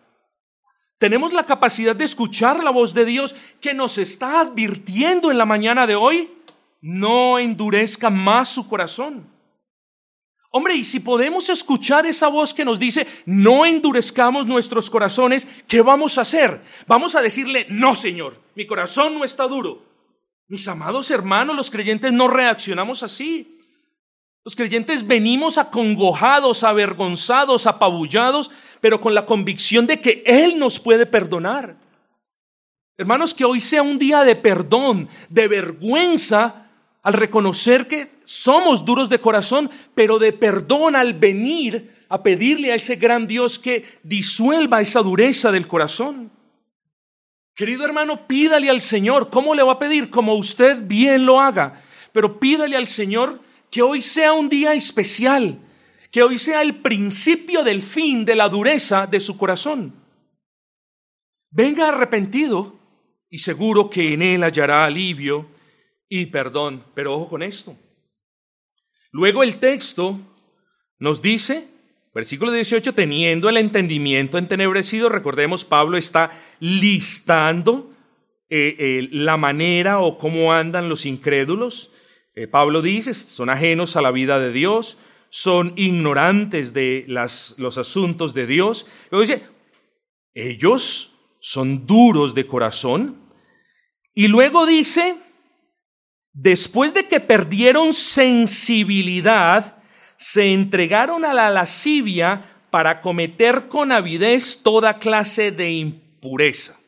Tenemos 0.98 1.32
la 1.32 1.46
capacidad 1.46 1.96
de 1.96 2.04
escuchar 2.04 2.62
la 2.62 2.70
voz 2.70 2.92
de 2.92 3.06
Dios 3.06 3.34
que 3.60 3.72
nos 3.72 3.96
está 3.96 4.40
advirtiendo 4.40 5.30
en 5.30 5.38
la 5.38 5.46
mañana 5.46 5.86
de 5.86 5.94
hoy. 5.94 6.30
No 6.82 7.38
endurezca 7.38 8.10
más 8.10 8.50
su 8.50 8.68
corazón. 8.68 9.26
Hombre, 10.52 10.74
y 10.74 10.84
si 10.84 10.98
podemos 10.98 11.48
escuchar 11.48 12.06
esa 12.06 12.26
voz 12.26 12.52
que 12.52 12.64
nos 12.64 12.78
dice, 12.78 13.06
no 13.24 13.64
endurezcamos 13.64 14.46
nuestros 14.46 14.90
corazones, 14.90 15.46
¿qué 15.68 15.80
vamos 15.80 16.18
a 16.18 16.22
hacer? 16.22 16.60
Vamos 16.88 17.14
a 17.14 17.22
decirle, 17.22 17.66
no, 17.70 17.94
Señor, 17.94 18.36
mi 18.56 18.66
corazón 18.66 19.14
no 19.14 19.24
está 19.24 19.46
duro. 19.46 19.89
Mis 20.50 20.66
amados 20.66 21.12
hermanos, 21.12 21.54
los 21.54 21.70
creyentes 21.70 22.12
no 22.12 22.26
reaccionamos 22.26 23.04
así. 23.04 23.60
Los 24.44 24.56
creyentes 24.56 25.06
venimos 25.06 25.58
acongojados, 25.58 26.64
avergonzados, 26.64 27.68
apabullados, 27.68 28.50
pero 28.80 29.00
con 29.00 29.14
la 29.14 29.26
convicción 29.26 29.86
de 29.86 30.00
que 30.00 30.24
Él 30.26 30.58
nos 30.58 30.80
puede 30.80 31.06
perdonar. 31.06 31.76
Hermanos, 32.98 33.32
que 33.32 33.44
hoy 33.44 33.60
sea 33.60 33.82
un 33.82 33.96
día 33.96 34.24
de 34.24 34.34
perdón, 34.34 35.08
de 35.28 35.46
vergüenza, 35.46 36.66
al 37.04 37.12
reconocer 37.12 37.86
que 37.86 38.10
somos 38.24 38.84
duros 38.84 39.08
de 39.08 39.20
corazón, 39.20 39.70
pero 39.94 40.18
de 40.18 40.32
perdón 40.32 40.96
al 40.96 41.14
venir 41.14 42.04
a 42.08 42.24
pedirle 42.24 42.72
a 42.72 42.74
ese 42.74 42.96
gran 42.96 43.28
Dios 43.28 43.60
que 43.60 43.84
disuelva 44.02 44.80
esa 44.80 45.00
dureza 45.00 45.52
del 45.52 45.68
corazón. 45.68 46.32
Querido 47.60 47.84
hermano, 47.84 48.26
pídale 48.26 48.70
al 48.70 48.80
Señor. 48.80 49.28
¿Cómo 49.28 49.54
le 49.54 49.62
va 49.62 49.72
a 49.72 49.78
pedir? 49.78 50.08
Como 50.08 50.32
usted 50.32 50.78
bien 50.86 51.26
lo 51.26 51.42
haga. 51.42 51.82
Pero 52.10 52.40
pídale 52.40 52.74
al 52.74 52.86
Señor 52.86 53.38
que 53.70 53.82
hoy 53.82 54.00
sea 54.00 54.32
un 54.32 54.48
día 54.48 54.72
especial, 54.72 55.58
que 56.10 56.22
hoy 56.22 56.38
sea 56.38 56.62
el 56.62 56.76
principio 56.76 57.62
del 57.62 57.82
fin 57.82 58.24
de 58.24 58.34
la 58.34 58.48
dureza 58.48 59.06
de 59.06 59.20
su 59.20 59.36
corazón. 59.36 59.94
Venga 61.50 61.88
arrepentido 61.88 62.78
y 63.28 63.40
seguro 63.40 63.90
que 63.90 64.14
en 64.14 64.22
él 64.22 64.42
hallará 64.42 64.86
alivio 64.86 65.46
y 66.08 66.24
perdón. 66.24 66.82
Pero 66.94 67.14
ojo 67.14 67.28
con 67.28 67.42
esto. 67.42 67.76
Luego 69.10 69.42
el 69.42 69.58
texto 69.58 70.18
nos 70.98 71.20
dice 71.20 71.68
Versículo 72.12 72.50
18, 72.50 72.92
teniendo 72.92 73.48
el 73.48 73.56
entendimiento 73.56 74.36
entenebrecido, 74.36 75.08
recordemos, 75.08 75.64
Pablo 75.64 75.96
está 75.96 76.32
listando 76.58 77.92
eh, 78.48 78.74
eh, 78.78 79.08
la 79.12 79.36
manera 79.36 80.00
o 80.00 80.18
cómo 80.18 80.52
andan 80.52 80.88
los 80.88 81.06
incrédulos. 81.06 81.92
Eh, 82.34 82.48
Pablo 82.48 82.82
dice, 82.82 83.14
son 83.14 83.48
ajenos 83.48 83.94
a 83.94 84.00
la 84.00 84.10
vida 84.10 84.40
de 84.40 84.50
Dios, 84.50 84.98
son 85.28 85.72
ignorantes 85.76 86.72
de 86.72 87.04
las, 87.06 87.54
los 87.58 87.78
asuntos 87.78 88.34
de 88.34 88.48
Dios. 88.48 88.88
Luego 89.12 89.20
dice, 89.20 89.46
ellos 90.34 91.12
son 91.38 91.86
duros 91.86 92.34
de 92.34 92.48
corazón. 92.48 93.20
Y 94.14 94.26
luego 94.26 94.66
dice, 94.66 95.16
después 96.32 96.92
de 96.92 97.06
que 97.06 97.20
perdieron 97.20 97.92
sensibilidad, 97.92 99.79
se 100.20 100.52
entregaron 100.52 101.24
a 101.24 101.32
la 101.32 101.48
lascivia 101.48 102.66
para 102.70 103.00
cometer 103.00 103.68
con 103.68 103.90
avidez 103.90 104.62
toda 104.62 104.98
clase 104.98 105.50
de 105.50 105.72
impureza. 105.72 106.78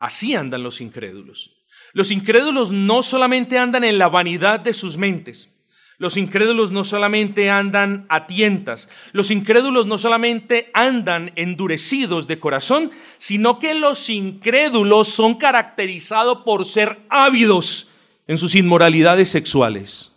Así 0.00 0.34
andan 0.34 0.64
los 0.64 0.80
incrédulos. 0.80 1.64
Los 1.92 2.10
incrédulos 2.10 2.72
no 2.72 3.04
solamente 3.04 3.56
andan 3.56 3.84
en 3.84 3.98
la 3.98 4.08
vanidad 4.08 4.58
de 4.58 4.74
sus 4.74 4.96
mentes, 4.96 5.55
los 5.98 6.16
incrédulos 6.16 6.70
no 6.70 6.84
solamente 6.84 7.48
andan 7.48 8.06
a 8.08 8.26
tientas, 8.26 8.88
los 9.12 9.30
incrédulos 9.30 9.86
no 9.86 9.96
solamente 9.96 10.70
andan 10.74 11.32
endurecidos 11.36 12.26
de 12.26 12.38
corazón, 12.38 12.90
sino 13.16 13.58
que 13.58 13.74
los 13.74 14.10
incrédulos 14.10 15.08
son 15.08 15.36
caracterizados 15.36 16.42
por 16.44 16.66
ser 16.66 16.98
ávidos 17.08 17.88
en 18.26 18.36
sus 18.36 18.54
inmoralidades 18.54 19.30
sexuales. 19.30 20.12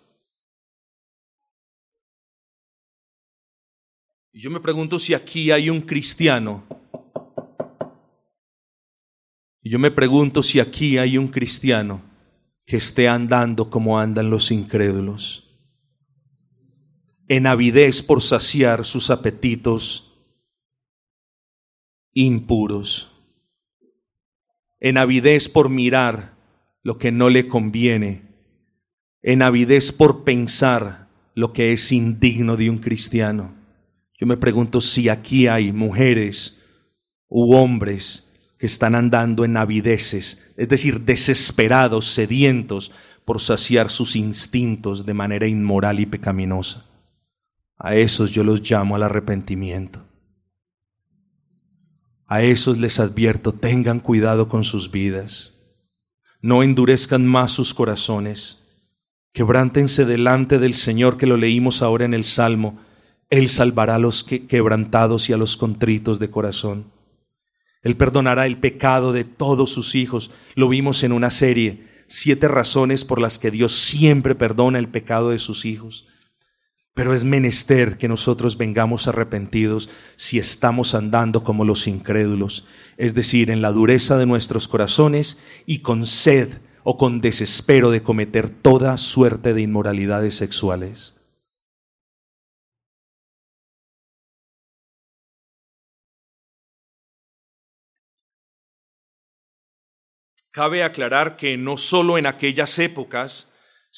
Y 4.33 4.41
yo 4.41 4.49
me 4.49 4.59
pregunto 4.59 4.99
si 4.99 5.13
aquí 5.13 5.51
hay 5.51 5.69
un 5.69 5.81
cristiano. 5.81 6.65
Y 9.61 9.69
yo 9.69 9.79
me 9.79 9.91
pregunto 9.91 10.43
si 10.43 10.59
aquí 10.59 10.97
hay 10.97 11.17
un 11.17 11.27
cristiano 11.27 12.01
que 12.65 12.77
esté 12.77 13.07
andando 13.07 13.69
como 13.69 13.99
andan 13.99 14.29
los 14.29 14.51
incrédulos 14.51 15.48
en 17.29 17.45
avidez 17.45 18.01
por 18.01 18.23
saciar 18.23 18.85
sus 18.85 19.11
apetitos 19.11 20.11
impuros, 22.15 23.11
en 24.79 24.97
avidez 24.97 25.47
por 25.47 25.69
mirar 25.69 26.33
lo 26.81 26.97
que 26.97 27.11
no 27.11 27.29
le 27.29 27.47
conviene, 27.47 28.23
en 29.21 29.43
avidez 29.43 29.91
por 29.91 30.23
pensar 30.23 31.07
lo 31.35 31.53
que 31.53 31.71
es 31.71 31.91
indigno 31.91 32.57
de 32.57 32.71
un 32.71 32.79
cristiano. 32.79 33.53
Yo 34.17 34.25
me 34.25 34.35
pregunto 34.35 34.81
si 34.81 35.07
aquí 35.07 35.45
hay 35.45 35.71
mujeres 35.71 36.59
u 37.27 37.53
hombres 37.53 38.27
que 38.57 38.65
están 38.65 38.95
andando 38.95 39.45
en 39.45 39.55
avideces, 39.55 40.51
es 40.57 40.67
decir, 40.67 41.01
desesperados, 41.01 42.05
sedientos 42.05 42.91
por 43.23 43.39
saciar 43.39 43.91
sus 43.91 44.15
instintos 44.15 45.05
de 45.05 45.13
manera 45.13 45.45
inmoral 45.45 45.99
y 45.99 46.07
pecaminosa. 46.07 46.88
A 47.79 47.95
esos 47.95 48.31
yo 48.31 48.43
los 48.43 48.69
llamo 48.69 48.97
al 48.97 49.03
arrepentimiento. 49.03 50.05
A 52.27 52.43
esos 52.43 52.77
les 52.77 52.99
advierto, 52.99 53.53
tengan 53.53 54.01
cuidado 54.01 54.49
con 54.49 54.65
sus 54.65 54.91
vidas. 54.91 55.61
No 56.41 56.61
endurezcan 56.61 57.25
más 57.25 57.53
sus 57.53 57.73
corazones. 57.73 58.59
Quebrántense 59.31 60.03
delante 60.03 60.59
del 60.59 60.75
Señor 60.75 61.15
que 61.15 61.25
lo 61.25 61.37
leímos 61.37 61.81
ahora 61.81 62.03
en 62.03 62.13
el 62.13 62.25
Salmo. 62.25 62.79
Él 63.29 63.47
salvará 63.47 63.95
a 63.95 63.99
los 63.99 64.25
quebrantados 64.25 65.29
y 65.29 65.33
a 65.33 65.37
los 65.37 65.55
contritos 65.55 66.19
de 66.19 66.29
corazón. 66.29 66.91
Él 67.81 67.95
perdonará 67.95 68.45
el 68.45 68.57
pecado 68.57 69.13
de 69.13 69.23
todos 69.23 69.71
sus 69.71 69.95
hijos. 69.95 70.31
Lo 70.55 70.67
vimos 70.67 71.03
en 71.03 71.13
una 71.13 71.29
serie, 71.29 71.87
siete 72.07 72.49
razones 72.49 73.05
por 73.05 73.21
las 73.21 73.39
que 73.39 73.51
Dios 73.51 73.71
siempre 73.71 74.35
perdona 74.35 74.79
el 74.79 74.89
pecado 74.89 75.29
de 75.29 75.39
sus 75.39 75.63
hijos. 75.63 76.08
Pero 76.93 77.13
es 77.13 77.23
menester 77.23 77.97
que 77.97 78.07
nosotros 78.07 78.57
vengamos 78.57 79.07
arrepentidos 79.07 79.89
si 80.15 80.37
estamos 80.37 80.95
andando 80.95 81.43
como 81.43 81.63
los 81.63 81.87
incrédulos, 81.87 82.65
es 82.97 83.13
decir, 83.15 83.51
en 83.51 83.61
la 83.61 83.71
dureza 83.71 84.17
de 84.17 84.25
nuestros 84.25 84.67
corazones 84.67 85.39
y 85.65 85.79
con 85.79 86.05
sed 86.05 86.59
o 86.83 86.97
con 86.97 87.21
desespero 87.21 87.91
de 87.91 88.01
cometer 88.01 88.49
toda 88.49 88.97
suerte 88.97 89.53
de 89.53 89.61
inmoralidades 89.61 90.35
sexuales. 90.35 91.15
Cabe 100.51 100.83
aclarar 100.83 101.37
que 101.37 101.57
no 101.57 101.77
solo 101.77 102.17
en 102.17 102.25
aquellas 102.25 102.79
épocas 102.79 103.48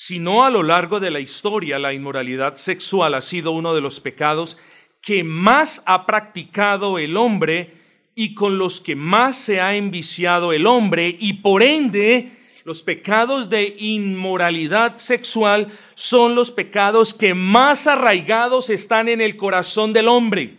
sino 0.04 0.44
a 0.44 0.50
lo 0.50 0.64
largo 0.64 1.00
de 1.00 1.12
la 1.12 1.20
historia 1.20 1.78
la 1.78 1.94
inmoralidad 1.94 2.56
sexual 2.56 3.14
ha 3.14 3.22
sido 3.22 3.52
uno 3.52 3.76
de 3.76 3.82
los 3.82 4.00
pecados 4.00 4.58
que 5.00 5.24
más 5.24 5.84
ha 5.86 6.08
practicado 6.08 6.98
el 6.98 7.16
hombre 7.16 7.76
y 8.16 8.34
con 8.34 8.58
los 8.58 8.82
que 8.82 8.96
más 8.96 9.38
se 9.38 9.62
ha 9.62 9.76
enviciado 9.76 10.54
el 10.54 10.66
hombre 10.66 11.16
y 11.20 11.34
por 11.34 11.62
ende 11.62 12.32
los 12.64 12.82
pecados 12.82 13.52
de 13.52 13.76
inmoralidad 13.78 14.98
sexual 14.98 15.68
son 15.94 16.34
los 16.34 16.50
pecados 16.50 17.14
que 17.14 17.36
más 17.36 17.86
arraigados 17.86 18.72
están 18.72 19.08
en 19.08 19.22
el 19.22 19.38
corazón 19.38 19.94
del 19.94 20.08
hombre. 20.08 20.58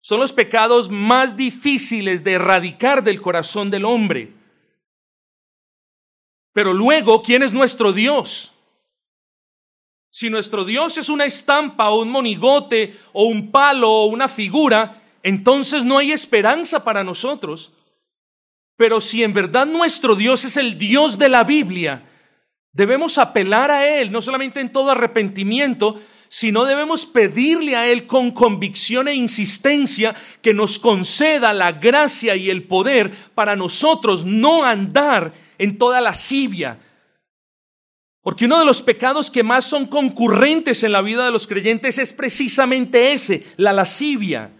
Son 0.00 0.18
los 0.18 0.32
pecados 0.32 0.90
más 0.90 1.36
difíciles 1.36 2.24
de 2.24 2.32
erradicar 2.32 3.04
del 3.04 3.22
corazón 3.22 3.70
del 3.70 3.84
hombre. 3.84 4.39
Pero 6.60 6.74
luego, 6.74 7.22
¿quién 7.22 7.42
es 7.42 7.54
nuestro 7.54 7.90
Dios? 7.90 8.52
Si 10.10 10.28
nuestro 10.28 10.66
Dios 10.66 10.98
es 10.98 11.08
una 11.08 11.24
estampa 11.24 11.88
o 11.88 12.02
un 12.02 12.10
monigote 12.10 12.98
o 13.14 13.24
un 13.24 13.50
palo 13.50 13.90
o 13.90 14.04
una 14.08 14.28
figura, 14.28 15.02
entonces 15.22 15.84
no 15.84 15.96
hay 15.96 16.12
esperanza 16.12 16.84
para 16.84 17.02
nosotros. 17.02 17.72
Pero 18.76 19.00
si 19.00 19.22
en 19.22 19.32
verdad 19.32 19.64
nuestro 19.64 20.14
Dios 20.14 20.44
es 20.44 20.58
el 20.58 20.76
Dios 20.76 21.16
de 21.16 21.30
la 21.30 21.44
Biblia, 21.44 22.06
debemos 22.72 23.16
apelar 23.16 23.70
a 23.70 23.88
Él, 23.98 24.12
no 24.12 24.20
solamente 24.20 24.60
en 24.60 24.70
todo 24.70 24.90
arrepentimiento, 24.90 25.98
sino 26.28 26.66
debemos 26.66 27.06
pedirle 27.06 27.74
a 27.74 27.88
Él 27.88 28.06
con 28.06 28.32
convicción 28.32 29.08
e 29.08 29.14
insistencia 29.14 30.14
que 30.42 30.52
nos 30.52 30.78
conceda 30.78 31.54
la 31.54 31.72
gracia 31.72 32.36
y 32.36 32.50
el 32.50 32.64
poder 32.64 33.12
para 33.34 33.56
nosotros 33.56 34.26
no 34.26 34.62
andar 34.62 35.48
en 35.60 35.76
toda 35.76 36.00
lascivia. 36.00 36.78
Porque 38.22 38.46
uno 38.46 38.58
de 38.58 38.64
los 38.64 38.80
pecados 38.80 39.30
que 39.30 39.42
más 39.42 39.66
son 39.66 39.84
concurrentes 39.84 40.82
en 40.82 40.92
la 40.92 41.02
vida 41.02 41.26
de 41.26 41.30
los 41.30 41.46
creyentes 41.46 41.98
es 41.98 42.14
precisamente 42.14 43.12
ese, 43.12 43.44
la 43.58 43.74
lascivia. 43.74 44.52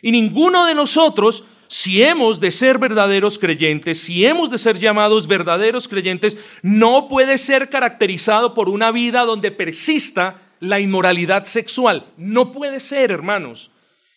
Y 0.00 0.10
ninguno 0.12 0.64
de 0.64 0.74
nosotros, 0.74 1.44
si 1.68 2.02
hemos 2.02 2.40
de 2.40 2.50
ser 2.50 2.78
verdaderos 2.78 3.38
creyentes, 3.38 4.00
si 4.00 4.24
hemos 4.24 4.50
de 4.50 4.56
ser 4.56 4.78
llamados 4.78 5.28
verdaderos 5.28 5.88
creyentes, 5.88 6.38
no 6.62 7.06
puede 7.06 7.36
ser 7.36 7.68
caracterizado 7.68 8.54
por 8.54 8.70
una 8.70 8.92
vida 8.92 9.26
donde 9.26 9.50
persista 9.50 10.40
la 10.58 10.80
inmoralidad 10.80 11.44
sexual. 11.44 12.06
No 12.16 12.50
puede 12.50 12.80
ser, 12.80 13.10
hermanos. 13.10 13.72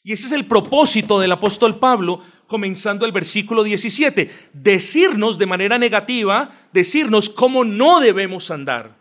Y 0.05 0.13
ese 0.13 0.27
es 0.27 0.31
el 0.31 0.45
propósito 0.45 1.19
del 1.19 1.33
apóstol 1.33 1.79
Pablo 1.79 2.21
comenzando 2.47 3.05
el 3.05 3.11
versículo 3.11 3.63
17, 3.63 4.29
decirnos 4.53 5.37
de 5.37 5.45
manera 5.45 5.77
negativa, 5.77 6.67
decirnos 6.71 7.29
cómo 7.29 7.63
no 7.63 7.99
debemos 7.99 8.51
andar. 8.51 8.97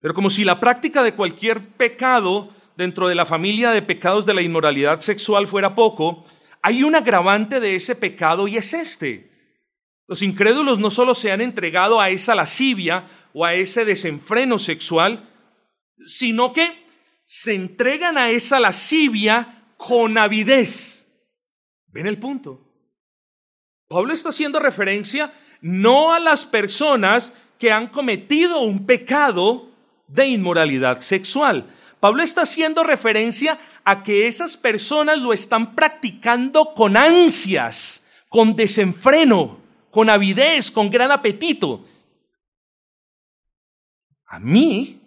Pero 0.00 0.14
como 0.14 0.30
si 0.30 0.44
la 0.44 0.60
práctica 0.60 1.02
de 1.02 1.14
cualquier 1.14 1.68
pecado 1.76 2.54
dentro 2.76 3.08
de 3.08 3.14
la 3.14 3.26
familia 3.26 3.70
de 3.70 3.82
pecados 3.82 4.24
de 4.24 4.34
la 4.34 4.42
inmoralidad 4.42 5.00
sexual 5.00 5.48
fuera 5.48 5.74
poco, 5.74 6.24
hay 6.62 6.82
un 6.82 6.94
agravante 6.94 7.60
de 7.60 7.74
ese 7.74 7.96
pecado 7.96 8.46
y 8.46 8.56
es 8.56 8.72
este. 8.72 9.30
Los 10.06 10.22
incrédulos 10.22 10.78
no 10.78 10.90
solo 10.90 11.14
se 11.14 11.32
han 11.32 11.40
entregado 11.40 12.00
a 12.00 12.10
esa 12.10 12.34
lascivia 12.34 13.08
o 13.32 13.44
a 13.44 13.54
ese 13.54 13.84
desenfreno 13.84 14.58
sexual, 14.58 15.28
sino 16.06 16.52
que 16.52 16.86
se 17.24 17.54
entregan 17.54 18.16
a 18.16 18.30
esa 18.30 18.58
lascivia 18.58 19.57
con 19.78 20.18
avidez. 20.18 21.08
¿Ven 21.86 22.06
el 22.06 22.18
punto? 22.18 22.60
Pablo 23.88 24.12
está 24.12 24.28
haciendo 24.28 24.60
referencia 24.60 25.32
no 25.62 26.12
a 26.12 26.20
las 26.20 26.44
personas 26.44 27.32
que 27.58 27.72
han 27.72 27.88
cometido 27.88 28.60
un 28.60 28.84
pecado 28.84 29.70
de 30.06 30.26
inmoralidad 30.26 31.00
sexual. 31.00 31.74
Pablo 32.00 32.22
está 32.22 32.42
haciendo 32.42 32.84
referencia 32.84 33.58
a 33.84 34.02
que 34.02 34.26
esas 34.26 34.56
personas 34.56 35.18
lo 35.18 35.32
están 35.32 35.74
practicando 35.74 36.74
con 36.74 36.96
ansias, 36.96 38.04
con 38.28 38.54
desenfreno, 38.54 39.60
con 39.90 40.10
avidez, 40.10 40.70
con 40.70 40.90
gran 40.90 41.10
apetito. 41.10 41.84
A 44.26 44.38
mí 44.38 44.97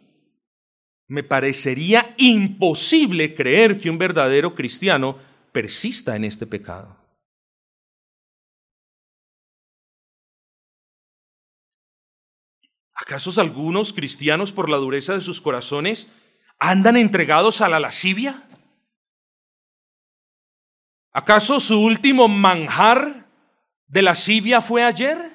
me 1.12 1.24
parecería 1.24 2.16
imposible 2.18 3.36
creer 3.36 3.78
que 3.78 3.90
un 3.90 3.98
verdadero 3.98 4.56
cristiano 4.56 5.18
persista 5.52 6.16
en 6.16 6.24
este 6.24 6.48
pecado. 6.48 6.96
¿Acaso 12.94 13.42
algunos 13.42 13.92
cristianos 13.92 14.54
por 14.54 14.70
la 14.70 14.78
dureza 14.78 15.14
de 15.14 15.20
sus 15.20 15.42
corazones 15.42 16.08
andan 16.60 16.96
entregados 16.96 17.60
a 17.60 17.68
la 17.68 17.82
lascivia? 17.82 18.48
¿Acaso 21.12 21.60
su 21.60 21.78
último 21.78 22.30
manjar 22.30 23.28
de 23.88 24.02
lascivia 24.02 24.62
fue 24.62 24.86
ayer? 24.86 25.31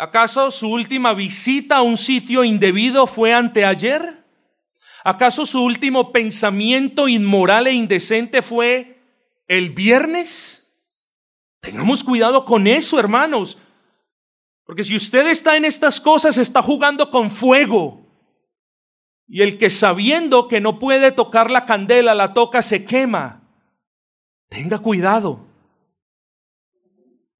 ¿Acaso 0.00 0.52
su 0.52 0.70
última 0.70 1.12
visita 1.12 1.78
a 1.78 1.82
un 1.82 1.96
sitio 1.96 2.44
indebido 2.44 3.08
fue 3.08 3.34
anteayer? 3.34 4.24
¿Acaso 5.02 5.44
su 5.44 5.60
último 5.60 6.12
pensamiento 6.12 7.08
inmoral 7.08 7.66
e 7.66 7.72
indecente 7.72 8.40
fue 8.40 9.02
el 9.48 9.70
viernes? 9.70 10.64
Tengamos 11.60 12.04
cuidado 12.04 12.44
con 12.44 12.68
eso, 12.68 13.00
hermanos. 13.00 13.58
Porque 14.64 14.84
si 14.84 14.94
usted 14.94 15.26
está 15.26 15.56
en 15.56 15.64
estas 15.64 16.00
cosas, 16.00 16.38
está 16.38 16.62
jugando 16.62 17.10
con 17.10 17.28
fuego. 17.28 18.06
Y 19.26 19.42
el 19.42 19.58
que 19.58 19.68
sabiendo 19.68 20.46
que 20.46 20.60
no 20.60 20.78
puede 20.78 21.10
tocar 21.10 21.50
la 21.50 21.66
candela, 21.66 22.14
la 22.14 22.34
toca, 22.34 22.62
se 22.62 22.84
quema. 22.84 23.42
Tenga 24.48 24.78
cuidado 24.78 25.47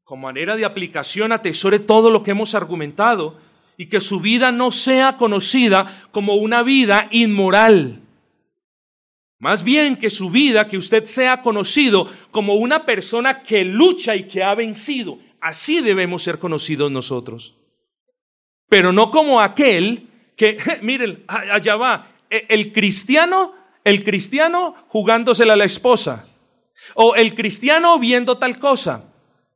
con 0.09 0.23
manera 0.23 0.57
de 0.57 0.65
aplicación 0.65 1.33
atesore 1.33 1.81
todo 1.81 2.09
lo 2.09 2.23
que 2.23 2.31
hemos 2.31 2.55
argumentado 2.55 3.37
y 3.77 3.91
que 3.91 4.01
su 4.01 4.21
vida 4.21 4.51
no 4.51 4.71
sea 4.71 5.19
conocida 5.19 5.85
como 6.13 6.37
una 6.37 6.63
vida 6.63 7.09
inmoral. 7.11 8.01
Más 9.39 9.63
bien 9.65 9.97
que 9.97 10.09
su 10.09 10.31
vida, 10.31 10.67
que 10.67 10.79
usted 10.79 11.05
sea 11.05 11.43
conocido 11.43 12.09
como 12.31 12.55
una 12.55 12.87
persona 12.87 13.43
que 13.43 13.67
lucha 13.67 14.17
y 14.17 14.27
que 14.27 14.43
ha 14.43 14.55
vencido. 14.55 15.19
Así 15.43 15.83
debemos 15.83 16.23
ser 16.23 16.39
conocidos 16.39 16.91
nosotros. 16.91 17.55
Pero 18.71 18.93
no 18.93 19.11
como 19.11 19.43
aquel 19.43 20.09
que, 20.37 20.57
miren, 20.81 21.23
allá 21.29 21.77
va, 21.77 22.13
e, 22.31 22.47
el 22.49 22.73
cristiano, 22.73 23.53
el 23.85 24.03
cristiano 24.03 24.75
jugándosela 24.89 25.53
a 25.53 25.57
la 25.57 25.67
esposa. 25.67 26.27
O 26.95 27.15
el 27.15 27.35
cristiano 27.35 27.99
viendo 27.99 28.39
tal 28.39 28.59
cosa. 28.59 29.05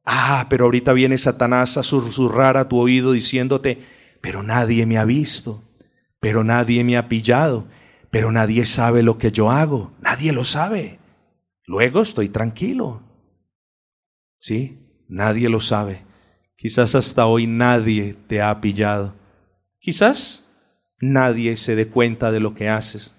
Ah, 0.05 0.47
pero 0.51 0.65
ahorita 0.65 0.93
viene 0.93 1.17
Satanás 1.17 1.77
a 1.77 1.83
susurrar 1.83 2.57
a 2.57 2.69
tu 2.69 2.79
oído 2.79 3.13
diciéndote, 3.13 3.85
pero 4.21 4.42
nadie 4.42 4.87
me 4.87 4.98
ha 4.98 5.05
visto, 5.05 5.63
pero 6.21 6.42
nadie 6.42 6.83
me 6.85 6.96
ha 6.96 7.09
pillado, 7.09 7.69
pero 8.11 8.33
nadie 8.33 8.67
sabe 8.67 9.03
lo 9.03 9.19
que 9.19 9.31
yo 9.31 9.50
hago, 9.50 9.92
nadie 10.00 10.33
lo 10.33 10.44
sabe. 10.44 10.98
Luego 11.67 12.03
estoy 12.03 12.29
tranquilo. 12.29 13.03
Sí, 14.38 15.05
nadie 15.09 15.48
lo 15.48 15.61
sabe. 15.61 16.05
Quizás 16.57 16.94
hasta 16.94 17.27
hoy 17.27 17.46
nadie 17.46 18.17
te 18.27 18.42
ha 18.42 18.61
pillado. 18.61 19.15
Quizás 19.79 20.46
nadie 21.00 21.57
se 21.57 21.77
dé 21.77 21.88
cuenta 21.88 22.33
de 22.33 22.40
lo 22.40 22.55
que 22.55 22.69
haces. 22.69 23.15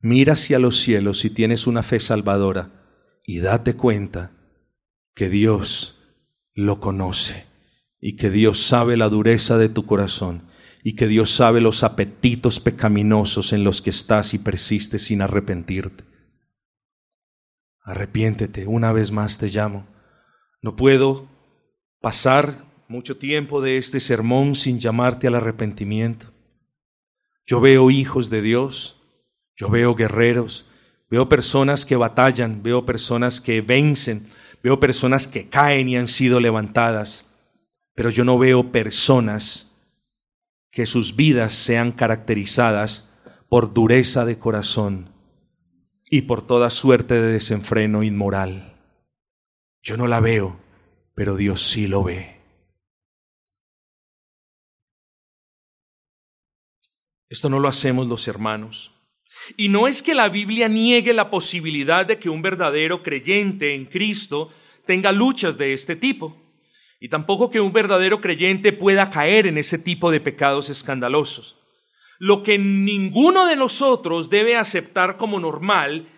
Mira 0.00 0.34
hacia 0.34 0.58
los 0.60 0.80
cielos 0.80 1.18
si 1.18 1.30
tienes 1.30 1.66
una 1.66 1.82
fe 1.82 1.98
salvadora 1.98 2.70
y 3.24 3.40
date 3.40 3.74
cuenta 3.74 4.35
que 5.16 5.30
Dios 5.30 5.98
lo 6.54 6.78
conoce 6.78 7.46
y 8.00 8.16
que 8.16 8.30
Dios 8.30 8.62
sabe 8.62 8.98
la 8.98 9.08
dureza 9.08 9.56
de 9.56 9.70
tu 9.70 9.86
corazón 9.86 10.42
y 10.84 10.94
que 10.94 11.08
Dios 11.08 11.30
sabe 11.30 11.60
los 11.60 11.82
apetitos 11.82 12.60
pecaminosos 12.60 13.52
en 13.54 13.64
los 13.64 13.80
que 13.80 13.90
estás 13.90 14.34
y 14.34 14.38
persistes 14.38 15.02
sin 15.02 15.22
arrepentirte. 15.22 16.04
Arrepiéntete, 17.80 18.66
una 18.66 18.92
vez 18.92 19.10
más 19.10 19.38
te 19.38 19.48
llamo. 19.48 19.88
No 20.60 20.76
puedo 20.76 21.28
pasar 22.00 22.66
mucho 22.86 23.16
tiempo 23.16 23.62
de 23.62 23.78
este 23.78 24.00
sermón 24.00 24.54
sin 24.54 24.78
llamarte 24.78 25.28
al 25.28 25.34
arrepentimiento. 25.34 26.30
Yo 27.46 27.60
veo 27.60 27.90
hijos 27.90 28.28
de 28.28 28.42
Dios, 28.42 29.02
yo 29.56 29.70
veo 29.70 29.94
guerreros, 29.94 30.68
veo 31.08 31.28
personas 31.28 31.86
que 31.86 31.96
batallan, 31.96 32.62
veo 32.62 32.84
personas 32.84 33.40
que 33.40 33.62
vencen, 33.62 34.28
Veo 34.66 34.80
personas 34.80 35.28
que 35.28 35.48
caen 35.48 35.88
y 35.88 35.96
han 35.96 36.08
sido 36.08 36.40
levantadas, 36.40 37.32
pero 37.94 38.10
yo 38.10 38.24
no 38.24 38.36
veo 38.36 38.72
personas 38.72 39.78
que 40.72 40.86
sus 40.86 41.14
vidas 41.14 41.54
sean 41.54 41.92
caracterizadas 41.92 43.08
por 43.48 43.72
dureza 43.72 44.24
de 44.24 44.40
corazón 44.40 45.12
y 46.10 46.22
por 46.22 46.44
toda 46.44 46.70
suerte 46.70 47.14
de 47.14 47.30
desenfreno 47.30 48.02
inmoral. 48.02 48.76
Yo 49.84 49.96
no 49.96 50.08
la 50.08 50.18
veo, 50.18 50.58
pero 51.14 51.36
Dios 51.36 51.62
sí 51.62 51.86
lo 51.86 52.02
ve. 52.02 52.40
Esto 57.28 57.48
no 57.48 57.60
lo 57.60 57.68
hacemos 57.68 58.08
los 58.08 58.26
hermanos. 58.26 58.95
Y 59.56 59.68
no 59.68 59.86
es 59.86 60.02
que 60.02 60.14
la 60.14 60.28
Biblia 60.28 60.68
niegue 60.68 61.12
la 61.12 61.30
posibilidad 61.30 62.06
de 62.06 62.18
que 62.18 62.30
un 62.30 62.42
verdadero 62.42 63.02
creyente 63.02 63.74
en 63.74 63.84
Cristo 63.86 64.50
tenga 64.86 65.12
luchas 65.12 65.58
de 65.58 65.72
este 65.72 65.96
tipo, 65.96 66.36
y 67.00 67.08
tampoco 67.08 67.50
que 67.50 67.60
un 67.60 67.72
verdadero 67.72 68.20
creyente 68.20 68.72
pueda 68.72 69.10
caer 69.10 69.46
en 69.46 69.58
ese 69.58 69.78
tipo 69.78 70.10
de 70.10 70.20
pecados 70.20 70.70
escandalosos. 70.70 71.56
Lo 72.18 72.42
que 72.42 72.58
ninguno 72.58 73.46
de 73.46 73.56
nosotros 73.56 74.30
debe 74.30 74.56
aceptar 74.56 75.16
como 75.18 75.38
normal 75.38 76.08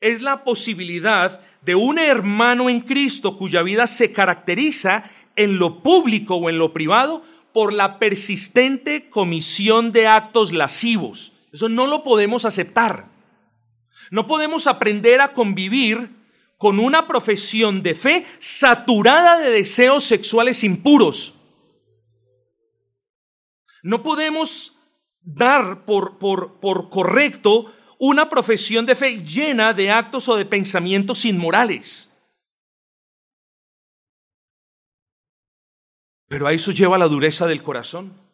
es 0.00 0.20
la 0.20 0.44
posibilidad 0.44 1.40
de 1.62 1.74
un 1.74 1.98
hermano 1.98 2.68
en 2.68 2.80
Cristo 2.80 3.36
cuya 3.36 3.62
vida 3.62 3.86
se 3.86 4.12
caracteriza 4.12 5.04
en 5.34 5.58
lo 5.58 5.82
público 5.82 6.36
o 6.36 6.50
en 6.50 6.58
lo 6.58 6.72
privado 6.72 7.24
por 7.52 7.72
la 7.72 7.98
persistente 7.98 9.08
comisión 9.08 9.92
de 9.92 10.06
actos 10.06 10.52
lascivos. 10.52 11.32
Eso 11.56 11.70
no 11.70 11.86
lo 11.86 12.02
podemos 12.02 12.44
aceptar. 12.44 13.08
No 14.10 14.26
podemos 14.26 14.66
aprender 14.66 15.22
a 15.22 15.32
convivir 15.32 16.10
con 16.58 16.78
una 16.78 17.08
profesión 17.08 17.82
de 17.82 17.94
fe 17.94 18.26
saturada 18.38 19.38
de 19.38 19.48
deseos 19.48 20.04
sexuales 20.04 20.62
impuros. 20.64 21.32
No 23.82 24.02
podemos 24.02 24.76
dar 25.22 25.86
por, 25.86 26.18
por, 26.18 26.60
por 26.60 26.90
correcto 26.90 27.72
una 27.98 28.28
profesión 28.28 28.84
de 28.84 28.94
fe 28.94 29.24
llena 29.24 29.72
de 29.72 29.90
actos 29.90 30.28
o 30.28 30.36
de 30.36 30.44
pensamientos 30.44 31.24
inmorales. 31.24 32.12
Pero 36.28 36.48
a 36.48 36.52
eso 36.52 36.70
lleva 36.70 36.98
la 36.98 37.08
dureza 37.08 37.46
del 37.46 37.62
corazón. 37.62 38.25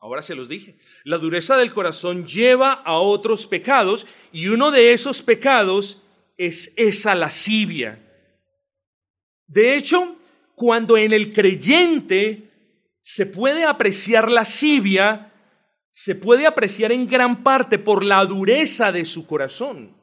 Ahora 0.00 0.22
se 0.22 0.34
los 0.34 0.48
dije. 0.48 0.78
La 1.04 1.18
dureza 1.18 1.56
del 1.58 1.74
corazón 1.74 2.26
lleva 2.26 2.72
a 2.72 2.94
otros 2.94 3.46
pecados 3.46 4.06
y 4.32 4.48
uno 4.48 4.70
de 4.70 4.94
esos 4.94 5.20
pecados 5.20 6.02
es 6.38 6.72
esa 6.76 7.14
lascivia. 7.14 8.02
De 9.46 9.74
hecho, 9.76 10.16
cuando 10.54 10.96
en 10.96 11.12
el 11.12 11.34
creyente 11.34 12.50
se 13.02 13.26
puede 13.26 13.64
apreciar 13.64 14.30
lascivia, 14.30 15.34
se 15.90 16.14
puede 16.14 16.46
apreciar 16.46 16.92
en 16.92 17.06
gran 17.06 17.42
parte 17.42 17.78
por 17.78 18.02
la 18.02 18.24
dureza 18.24 18.92
de 18.92 19.04
su 19.04 19.26
corazón. 19.26 19.96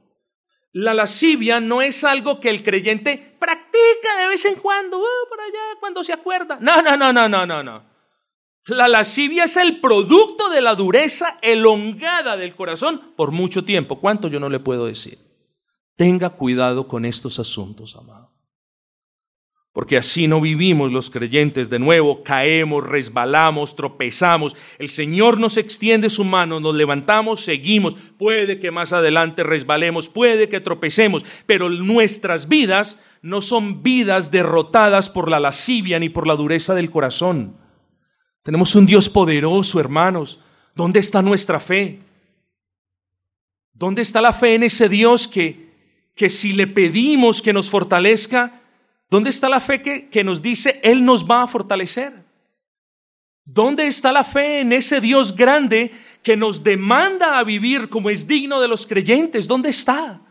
La 0.73 0.93
lascivia 0.93 1.59
no 1.59 1.81
es 1.81 2.03
algo 2.03 2.39
que 2.39 2.49
el 2.49 2.61
creyente 2.61 3.35
practica 3.39 4.17
de 4.19 4.27
vez 4.27 4.45
en 4.45 4.55
cuando, 4.55 4.99
uh, 4.99 5.29
por 5.29 5.41
allá, 5.41 5.79
cuando 5.79 6.03
se 6.03 6.13
acuerda. 6.13 6.59
No, 6.61 6.83
no, 6.83 6.95
no, 6.95 7.11
no, 7.11 7.27
no, 7.27 7.47
no, 7.47 7.63
no. 7.63 7.86
La 8.67 8.87
lascivia 8.87 9.45
es 9.45 9.57
el 9.57 9.79
producto 9.79 10.49
de 10.49 10.61
la 10.61 10.75
dureza 10.75 11.37
elongada 11.41 12.37
del 12.37 12.53
corazón 12.53 13.13
por 13.15 13.31
mucho 13.31 13.63
tiempo. 13.63 13.99
¿Cuánto 13.99 14.27
yo 14.27 14.39
no 14.39 14.49
le 14.49 14.59
puedo 14.59 14.85
decir? 14.85 15.19
Tenga 15.95 16.29
cuidado 16.31 16.87
con 16.87 17.05
estos 17.05 17.39
asuntos, 17.39 17.95
amado 17.95 18.37
porque 19.77 19.97
así 19.97 20.27
no 20.27 20.41
vivimos 20.41 20.91
los 20.91 21.11
creyentes 21.11 21.69
de 21.69 21.77
nuevo, 21.77 22.23
caemos, 22.23 22.83
resbalamos, 22.83 23.75
tropezamos, 23.75 24.55
el 24.79 24.89
Señor 24.89 25.39
nos 25.39 25.55
extiende 25.55 26.09
su 26.09 26.23
mano, 26.23 26.59
nos 26.59 26.73
levantamos, 26.73 27.41
seguimos, 27.41 27.95
puede 28.17 28.57
que 28.57 28.71
más 28.71 28.91
adelante 28.91 29.43
resbalemos, 29.43 30.09
puede 30.09 30.49
que 30.49 30.61
tropecemos, 30.61 31.23
pero 31.45 31.69
nuestras 31.69 32.47
vidas 32.47 32.99
no 33.21 33.43
son 33.43 33.83
vidas 33.83 34.31
derrotadas 34.31 35.11
por 35.11 35.29
la 35.29 35.39
lascivia 35.39 35.99
ni 35.99 36.09
por 36.09 36.25
la 36.25 36.35
dureza 36.35 36.73
del 36.73 36.89
corazón. 36.89 37.66
Tenemos 38.47 38.75
un 38.75 38.85
Dios 38.85 39.09
poderoso, 39.09 39.77
hermanos. 39.77 40.39
¿Dónde 40.73 41.01
está 41.01 41.21
nuestra 41.21 41.59
fe? 41.59 41.99
¿Dónde 43.73 44.03
está 44.03 44.21
la 44.21 44.31
fe 44.31 44.55
en 44.55 44.63
ese 44.63 44.87
Dios 44.87 45.27
que, 45.27 45.73
que 46.15 46.29
si 46.29 46.53
le 46.53 46.65
pedimos 46.65 47.41
que 47.41 47.51
nos 47.51 47.69
fortalezca, 47.69 48.61
¿Dónde 49.09 49.29
está 49.29 49.47
la 49.47 49.59
fe 49.61 49.81
que, 49.81 50.23
nos 50.23 50.41
dice 50.41 50.79
Él 50.83 51.05
nos 51.05 51.29
va 51.29 51.43
a 51.43 51.47
fortalecer? 51.47 52.13
¿Dónde 53.45 53.87
está 53.87 54.11
la 54.11 54.25
fe 54.25 54.59
en 54.59 54.73
ese 54.73 54.99
Dios 54.99 55.35
grande 55.35 55.91
que 56.23 56.35
nos 56.35 56.63
demanda 56.63 57.39
a 57.39 57.43
vivir 57.43 57.87
como 57.87 58.09
es 58.09 58.27
digno 58.27 58.59
de 58.59 58.67
los 58.67 58.85
creyentes? 58.85 59.47
¿Dónde 59.47 59.69
está? 59.69 60.21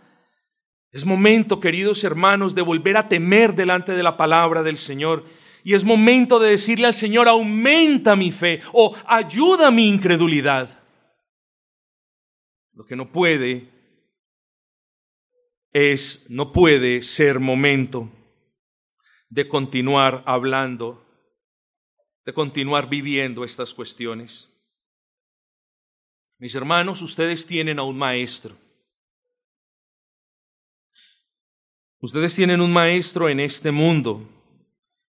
Es 0.93 1.07
momento, 1.07 1.59
queridos 1.61 2.05
hermanos, 2.05 2.55
de 2.55 2.63
volver 2.63 2.99
a 2.99 3.09
temer 3.09 3.55
delante 3.55 3.93
de 3.93 4.03
la 4.03 4.19
palabra 4.19 4.63
del 4.63 4.77
Señor. 4.77 5.25
Y 5.67 5.75
es 5.75 5.83
momento 5.83 6.39
de 6.39 6.51
decirle 6.51 6.87
al 6.87 6.95
Señor, 6.95 7.27
aumenta 7.27 8.15
mi 8.15 8.31
fe 8.31 8.61
o 8.73 8.97
ayuda 9.05 9.73
mi 9.73 9.89
incredulidad. 9.89 10.81
Lo 12.73 12.87
que 12.87 12.95
no 12.95 13.11
puede 13.11 13.69
es, 15.73 16.25
no 16.29 16.53
puede 16.53 17.03
ser 17.03 17.41
momento 17.41 18.09
de 19.29 19.49
continuar 19.49 20.23
hablando, 20.25 21.05
de 22.25 22.33
continuar 22.33 22.89
viviendo 22.89 23.43
estas 23.43 23.75
cuestiones. 23.75 24.49
Mis 26.39 26.55
hermanos, 26.55 27.03
ustedes 27.03 27.45
tienen 27.45 27.81
a 27.81 27.83
un 27.83 27.99
maestro. 27.99 28.57
Ustedes 31.99 32.37
tienen 32.37 32.61
un 32.61 32.73
maestro 32.73 33.29
en 33.29 33.41
este 33.41 33.73
mundo. 33.73 34.36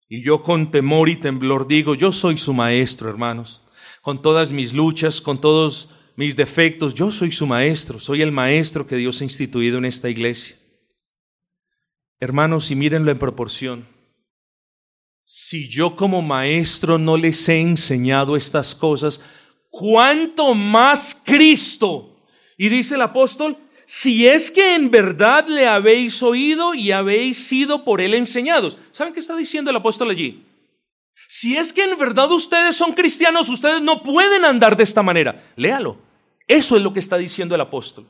Y 0.08 0.24
yo 0.24 0.44
con 0.44 0.72
temor 0.72 1.10
y 1.10 1.16
temblor 1.16 1.68
digo, 1.68 1.96
yo 1.96 2.12
soy 2.12 2.38
su 2.38 2.54
maestro, 2.54 3.10
hermanos. 3.10 3.62
Con 4.02 4.22
todas 4.22 4.52
mis 4.52 4.74
luchas, 4.74 5.20
con 5.22 5.42
todos 5.42 5.90
mis 6.16 6.36
defectos, 6.36 6.94
yo 6.94 7.12
soy 7.12 7.32
su 7.32 7.48
maestro. 7.48 8.00
Soy 8.00 8.22
el 8.22 8.32
maestro 8.32 8.86
que 8.86 8.98
Dios 8.98 9.22
ha 9.22 9.24
instituido 9.24 9.78
en 9.78 9.86
esta 9.86 10.10
iglesia. 10.10 10.58
Hermanos, 12.20 12.72
y 12.72 12.76
mírenlo 12.76 13.12
en 13.12 13.20
proporción 13.20 13.96
si 15.28 15.68
yo 15.68 15.96
como 15.96 16.22
maestro 16.22 17.00
no 17.00 17.18
les 17.18 17.50
he 17.50 17.60
enseñado 17.60 18.38
estas 18.38 18.76
cosas, 18.76 19.22
¿cuánto 19.72 20.54
más 20.54 21.20
Cristo? 21.26 22.24
Y 22.60 22.70
dice 22.70 22.94
el 22.94 23.02
apóstol, 23.02 23.58
si 23.86 24.28
es 24.28 24.52
que 24.52 24.76
en 24.76 24.90
verdad 24.90 25.48
le 25.48 25.68
habéis 25.68 26.22
oído 26.24 26.74
y 26.74 26.92
habéis 26.92 27.48
sido 27.48 27.84
por 27.84 28.02
él 28.02 28.14
enseñados. 28.14 28.78
¿Saben 28.92 29.14
qué 29.14 29.20
está 29.20 29.36
diciendo 29.36 29.70
el 29.70 29.78
apóstol 29.78 30.10
allí? 30.10 30.44
Si 31.28 31.58
es 31.58 31.72
que 31.72 31.84
en 31.84 31.98
verdad 31.98 32.32
ustedes 32.32 32.76
son 32.76 32.94
cristianos, 32.94 33.50
ustedes 33.50 33.82
no 33.82 34.04
pueden 34.04 34.46
andar 34.46 34.76
de 34.76 34.84
esta 34.84 35.04
manera. 35.04 35.44
Léalo. 35.56 35.98
Eso 36.48 36.76
es 36.76 36.84
lo 36.84 36.94
que 36.94 37.00
está 37.00 37.18
diciendo 37.18 37.56
el 37.56 37.62
apóstol. 37.62 38.06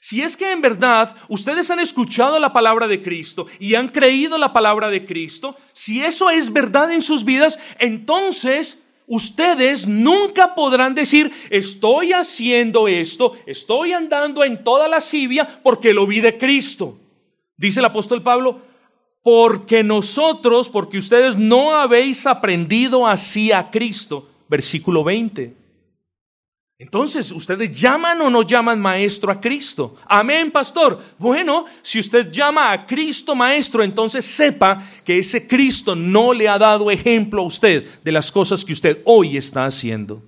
Si 0.00 0.22
es 0.22 0.36
que 0.36 0.50
en 0.50 0.62
verdad 0.62 1.14
ustedes 1.28 1.70
han 1.70 1.78
escuchado 1.78 2.38
la 2.38 2.52
palabra 2.52 2.88
de 2.88 3.02
Cristo 3.02 3.46
y 3.58 3.74
han 3.74 3.88
creído 3.88 4.38
la 4.38 4.52
palabra 4.52 4.88
de 4.88 5.04
Cristo, 5.04 5.56
si 5.72 6.02
eso 6.02 6.30
es 6.30 6.52
verdad 6.52 6.90
en 6.90 7.02
sus 7.02 7.24
vidas, 7.24 7.58
entonces 7.78 8.78
ustedes 9.10 9.88
nunca 9.88 10.54
podrán 10.54 10.94
decir, 10.94 11.32
estoy 11.50 12.12
haciendo 12.12 12.86
esto, 12.86 13.34
estoy 13.44 13.92
andando 13.92 14.44
en 14.44 14.62
toda 14.62 14.84
la 14.84 14.96
lascivia 14.96 15.60
porque 15.64 15.92
lo 15.92 16.06
vi 16.06 16.20
de 16.20 16.38
Cristo. 16.38 16.96
Dice 17.56 17.80
el 17.80 17.86
apóstol 17.86 18.22
Pablo, 18.22 18.62
porque 19.22 19.82
nosotros, 19.82 20.68
porque 20.68 20.98
ustedes 20.98 21.36
no 21.36 21.74
habéis 21.74 22.24
aprendido 22.24 23.06
así 23.06 23.50
a 23.50 23.70
Cristo. 23.70 24.28
Versículo 24.48 25.02
20. 25.02 25.59
Entonces, 26.80 27.30
¿ustedes 27.30 27.78
llaman 27.78 28.22
o 28.22 28.30
no 28.30 28.40
llaman 28.40 28.80
maestro 28.80 29.30
a 29.30 29.38
Cristo? 29.38 29.98
Amén, 30.06 30.50
pastor. 30.50 30.98
Bueno, 31.18 31.66
si 31.82 32.00
usted 32.00 32.32
llama 32.32 32.72
a 32.72 32.86
Cristo 32.86 33.34
maestro, 33.34 33.82
entonces 33.84 34.24
sepa 34.24 34.82
que 35.04 35.18
ese 35.18 35.46
Cristo 35.46 35.94
no 35.94 36.32
le 36.32 36.48
ha 36.48 36.56
dado 36.56 36.90
ejemplo 36.90 37.42
a 37.42 37.44
usted 37.44 37.86
de 38.02 38.12
las 38.12 38.32
cosas 38.32 38.64
que 38.64 38.72
usted 38.72 39.02
hoy 39.04 39.36
está 39.36 39.66
haciendo. 39.66 40.22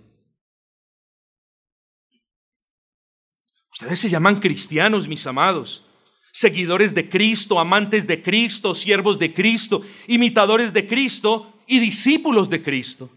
Ustedes 3.73 4.01
se 4.01 4.11
llaman 4.11 4.39
cristianos, 4.39 5.09
mis 5.09 5.27
amados, 5.27 5.87
seguidores 6.33 6.95
de 6.95 7.09
Cristo, 7.09 7.61
amantes 7.61 8.07
de 8.07 8.23
Cristo, 8.23 8.75
siervos 8.75 9.19
de 9.19 9.33
Cristo, 9.33 9.81
imitadores 10.07 10.75
de 10.75 10.87
Cristo 10.87 11.51
y 11.67 11.79
discípulos 11.79 12.51
de 12.51 12.63
Cristo. 12.63 13.09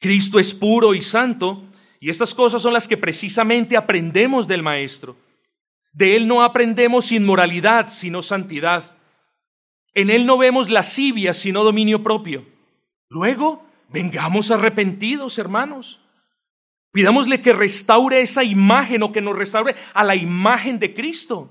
Cristo 0.00 0.40
es 0.40 0.52
puro 0.52 0.92
y 0.92 1.00
santo 1.00 1.70
y 2.04 2.10
estas 2.10 2.34
cosas 2.34 2.60
son 2.60 2.74
las 2.74 2.86
que 2.86 2.98
precisamente 2.98 3.78
aprendemos 3.78 4.46
del 4.46 4.62
Maestro. 4.62 5.16
De 5.94 6.16
Él 6.16 6.28
no 6.28 6.42
aprendemos 6.42 7.10
inmoralidad, 7.12 7.88
sino 7.88 8.20
santidad. 8.20 8.94
En 9.94 10.10
Él 10.10 10.26
no 10.26 10.36
vemos 10.36 10.68
lascivia, 10.68 11.32
sino 11.32 11.64
dominio 11.64 12.02
propio. 12.02 12.44
Luego, 13.08 13.66
vengamos 13.88 14.50
arrepentidos, 14.50 15.38
hermanos. 15.38 15.98
Pidámosle 16.92 17.40
que 17.40 17.54
restaure 17.54 18.20
esa 18.20 18.44
imagen 18.44 19.02
o 19.02 19.10
que 19.10 19.22
nos 19.22 19.34
restaure 19.34 19.74
a 19.94 20.04
la 20.04 20.14
imagen 20.14 20.78
de 20.78 20.92
Cristo. 20.92 21.50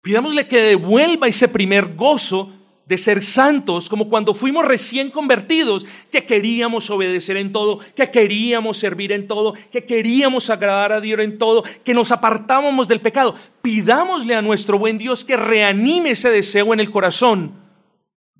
Pidámosle 0.00 0.48
que 0.48 0.62
devuelva 0.62 1.28
ese 1.28 1.46
primer 1.46 1.94
gozo 1.94 2.57
de 2.88 2.96
ser 2.96 3.22
santos, 3.22 3.90
como 3.90 4.08
cuando 4.08 4.32
fuimos 4.32 4.64
recién 4.64 5.10
convertidos, 5.10 5.84
que 6.10 6.24
queríamos 6.24 6.88
obedecer 6.88 7.36
en 7.36 7.52
todo, 7.52 7.80
que 7.94 8.10
queríamos 8.10 8.78
servir 8.78 9.12
en 9.12 9.28
todo, 9.28 9.54
que 9.70 9.84
queríamos 9.84 10.48
agradar 10.48 10.92
a 10.92 11.00
Dios 11.02 11.20
en 11.20 11.36
todo, 11.36 11.64
que 11.84 11.92
nos 11.92 12.10
apartábamos 12.12 12.88
del 12.88 13.02
pecado. 13.02 13.34
Pidámosle 13.60 14.34
a 14.34 14.42
nuestro 14.42 14.78
buen 14.78 14.96
Dios 14.96 15.22
que 15.22 15.36
reanime 15.36 16.12
ese 16.12 16.30
deseo 16.30 16.72
en 16.72 16.80
el 16.80 16.90
corazón, 16.90 17.52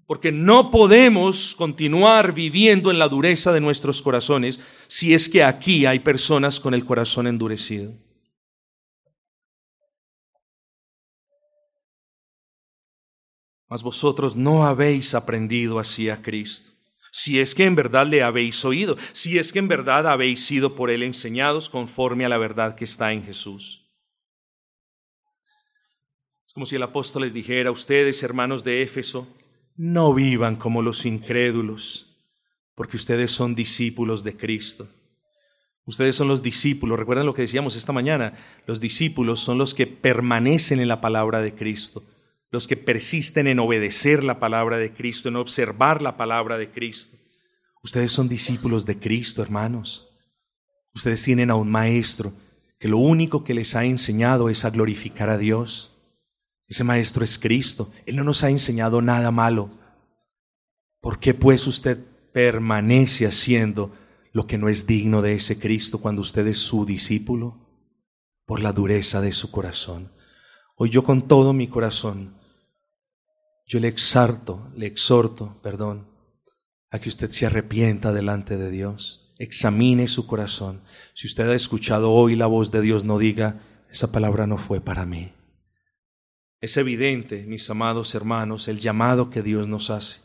porque 0.06 0.32
no 0.32 0.70
podemos 0.70 1.54
continuar 1.54 2.32
viviendo 2.32 2.90
en 2.90 2.98
la 2.98 3.08
dureza 3.08 3.52
de 3.52 3.60
nuestros 3.60 4.00
corazones 4.00 4.60
si 4.86 5.12
es 5.12 5.28
que 5.28 5.44
aquí 5.44 5.84
hay 5.84 5.98
personas 5.98 6.58
con 6.58 6.72
el 6.72 6.86
corazón 6.86 7.26
endurecido. 7.26 7.92
Mas 13.68 13.82
vosotros 13.82 14.34
no 14.34 14.64
habéis 14.64 15.14
aprendido 15.14 15.78
así 15.78 16.08
a 16.08 16.22
Cristo. 16.22 16.70
Si 17.10 17.40
es 17.40 17.54
que 17.54 17.64
en 17.64 17.74
verdad 17.74 18.06
le 18.06 18.22
habéis 18.22 18.64
oído, 18.64 18.96
si 19.12 19.38
es 19.38 19.52
que 19.52 19.58
en 19.58 19.68
verdad 19.68 20.06
habéis 20.06 20.44
sido 20.44 20.74
por 20.74 20.90
él 20.90 21.02
enseñados 21.02 21.68
conforme 21.68 22.24
a 22.24 22.28
la 22.28 22.38
verdad 22.38 22.74
que 22.74 22.84
está 22.84 23.12
en 23.12 23.24
Jesús. 23.24 23.84
Es 26.46 26.52
como 26.52 26.66
si 26.66 26.76
el 26.76 26.82
apóstol 26.82 27.22
les 27.22 27.34
dijera 27.34 27.70
ustedes, 27.70 28.22
hermanos 28.22 28.64
de 28.64 28.82
Éfeso, 28.82 29.26
no 29.76 30.14
vivan 30.14 30.56
como 30.56 30.82
los 30.82 31.06
incrédulos, 31.06 32.06
porque 32.74 32.96
ustedes 32.96 33.30
son 33.30 33.54
discípulos 33.54 34.22
de 34.24 34.36
Cristo. 34.36 34.88
Ustedes 35.84 36.16
son 36.16 36.28
los 36.28 36.42
discípulos, 36.42 36.98
recuerdan 36.98 37.26
lo 37.26 37.34
que 37.34 37.42
decíamos 37.42 37.74
esta 37.74 37.92
mañana, 37.92 38.34
los 38.66 38.80
discípulos 38.80 39.40
son 39.40 39.56
los 39.56 39.74
que 39.74 39.86
permanecen 39.86 40.80
en 40.80 40.88
la 40.88 41.00
palabra 41.00 41.40
de 41.40 41.54
Cristo 41.54 42.02
los 42.50 42.66
que 42.66 42.76
persisten 42.76 43.46
en 43.46 43.58
obedecer 43.58 44.24
la 44.24 44.40
palabra 44.40 44.78
de 44.78 44.92
Cristo, 44.92 45.28
en 45.28 45.36
observar 45.36 46.00
la 46.00 46.16
palabra 46.16 46.56
de 46.58 46.70
Cristo. 46.70 47.16
Ustedes 47.82 48.12
son 48.12 48.28
discípulos 48.28 48.86
de 48.86 48.98
Cristo, 48.98 49.42
hermanos. 49.42 50.08
Ustedes 50.94 51.22
tienen 51.22 51.50
a 51.50 51.54
un 51.54 51.70
maestro 51.70 52.32
que 52.78 52.88
lo 52.88 52.98
único 52.98 53.44
que 53.44 53.54
les 53.54 53.74
ha 53.74 53.84
enseñado 53.84 54.48
es 54.48 54.64
a 54.64 54.70
glorificar 54.70 55.28
a 55.28 55.38
Dios. 55.38 55.96
Ese 56.66 56.84
maestro 56.84 57.24
es 57.24 57.38
Cristo. 57.38 57.92
Él 58.06 58.16
no 58.16 58.24
nos 58.24 58.44
ha 58.44 58.50
enseñado 58.50 59.02
nada 59.02 59.30
malo. 59.30 59.70
¿Por 61.00 61.18
qué 61.18 61.34
pues 61.34 61.66
usted 61.66 62.04
permanece 62.32 63.26
haciendo 63.26 63.92
lo 64.32 64.46
que 64.46 64.58
no 64.58 64.68
es 64.68 64.86
digno 64.86 65.22
de 65.22 65.34
ese 65.34 65.58
Cristo 65.58 65.98
cuando 65.98 66.22
usted 66.22 66.46
es 66.46 66.58
su 66.58 66.84
discípulo? 66.84 67.58
Por 68.46 68.60
la 68.60 68.72
dureza 68.72 69.20
de 69.20 69.32
su 69.32 69.50
corazón. 69.50 70.12
Hoy 70.76 70.90
yo 70.90 71.02
con 71.02 71.26
todo 71.26 71.52
mi 71.52 71.68
corazón 71.68 72.37
yo 73.68 73.78
le 73.80 73.88
exhorto, 73.88 74.72
le 74.74 74.86
exhorto, 74.86 75.60
perdón, 75.62 76.08
a 76.90 76.98
que 76.98 77.10
usted 77.10 77.28
se 77.28 77.44
arrepienta 77.44 78.12
delante 78.12 78.56
de 78.56 78.70
Dios, 78.70 79.34
examine 79.38 80.08
su 80.08 80.26
corazón. 80.26 80.80
Si 81.14 81.26
usted 81.26 81.50
ha 81.50 81.54
escuchado 81.54 82.10
hoy 82.12 82.34
la 82.34 82.46
voz 82.46 82.72
de 82.72 82.80
Dios, 82.80 83.04
no 83.04 83.18
diga, 83.18 83.60
esa 83.90 84.10
palabra 84.10 84.46
no 84.46 84.56
fue 84.56 84.80
para 84.80 85.04
mí. 85.04 85.34
Es 86.62 86.78
evidente, 86.78 87.44
mis 87.44 87.68
amados 87.68 88.14
hermanos, 88.14 88.68
el 88.68 88.80
llamado 88.80 89.28
que 89.28 89.42
Dios 89.42 89.68
nos 89.68 89.90
hace, 89.90 90.22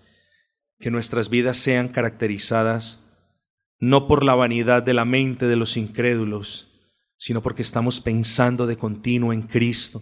que 0.79 0.89
nuestras 0.89 1.29
vidas 1.29 1.57
sean 1.57 1.89
caracterizadas 1.89 3.01
no 3.77 4.07
por 4.07 4.23
la 4.23 4.35
vanidad 4.35 4.83
de 4.83 4.93
la 4.93 5.03
mente 5.03 5.47
de 5.47 5.57
los 5.57 5.75
incrédulos, 5.75 6.69
sino 7.17 7.41
porque 7.41 7.61
estamos 7.61 7.99
pensando 7.99 8.67
de 8.67 8.77
continuo 8.77 9.33
en 9.33 9.41
Cristo 9.41 10.01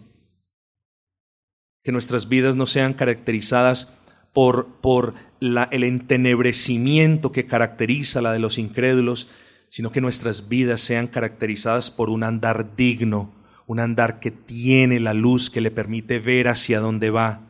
que 1.83 1.91
nuestras 1.91 2.29
vidas 2.29 2.55
no 2.55 2.65
sean 2.65 2.93
caracterizadas 2.93 3.97
por, 4.33 4.67
por 4.81 5.15
el 5.39 5.83
entenebrecimiento 5.83 7.31
que 7.31 7.47
caracteriza 7.47 8.21
la 8.21 8.31
de 8.31 8.39
los 8.39 8.57
incrédulos, 8.57 9.29
sino 9.69 9.91
que 9.91 10.01
nuestras 10.01 10.47
vidas 10.47 10.81
sean 10.81 11.07
caracterizadas 11.07 11.89
por 11.89 12.09
un 12.09 12.23
andar 12.23 12.75
digno, 12.75 13.33
un 13.65 13.79
andar 13.79 14.19
que 14.19 14.31
tiene 14.31 14.99
la 14.99 15.13
luz 15.13 15.49
que 15.49 15.61
le 15.61 15.71
permite 15.71 16.19
ver 16.19 16.47
hacia 16.47 16.79
dónde 16.79 17.09
va. 17.09 17.41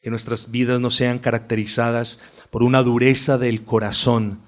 Que 0.00 0.10
nuestras 0.10 0.50
vidas 0.50 0.80
no 0.80 0.90
sean 0.90 1.18
caracterizadas 1.18 2.20
por 2.50 2.62
una 2.62 2.82
dureza 2.82 3.36
del 3.36 3.64
corazón, 3.64 4.40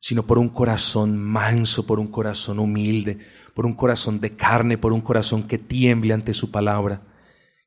sino 0.00 0.26
por 0.26 0.38
un 0.38 0.48
corazón 0.48 1.18
manso, 1.18 1.86
por 1.86 2.00
un 2.00 2.08
corazón 2.08 2.58
humilde, 2.58 3.18
por 3.54 3.66
un 3.66 3.74
corazón 3.74 4.20
de 4.20 4.34
carne, 4.34 4.78
por 4.78 4.92
un 4.92 5.02
corazón 5.02 5.42
que 5.44 5.58
tiemble 5.58 6.14
ante 6.14 6.34
su 6.34 6.50
palabra 6.50 7.02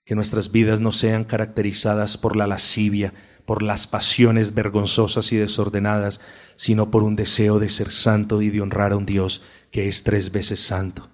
que 0.07 0.15
nuestras 0.15 0.53
vidas 0.53 0.79
no 0.79 0.93
sean 0.93 1.25
caracterizadas 1.25 2.17
por 2.17 2.37
la 2.37 2.47
lascivia, 2.47 3.13
por 3.45 3.61
las 3.61 3.87
pasiones 3.87 4.53
vergonzosas 4.53 5.33
y 5.33 5.35
desordenadas, 5.35 6.21
sino 6.55 6.89
por 6.89 7.03
un 7.03 7.17
deseo 7.17 7.59
de 7.59 7.67
ser 7.67 7.91
santo 7.91 8.41
y 8.41 8.49
de 8.49 8.61
honrar 8.61 8.93
a 8.93 8.95
un 8.95 9.05
Dios 9.05 9.43
que 9.69 9.89
es 9.89 10.03
tres 10.03 10.31
veces 10.31 10.61
santo. 10.61 11.09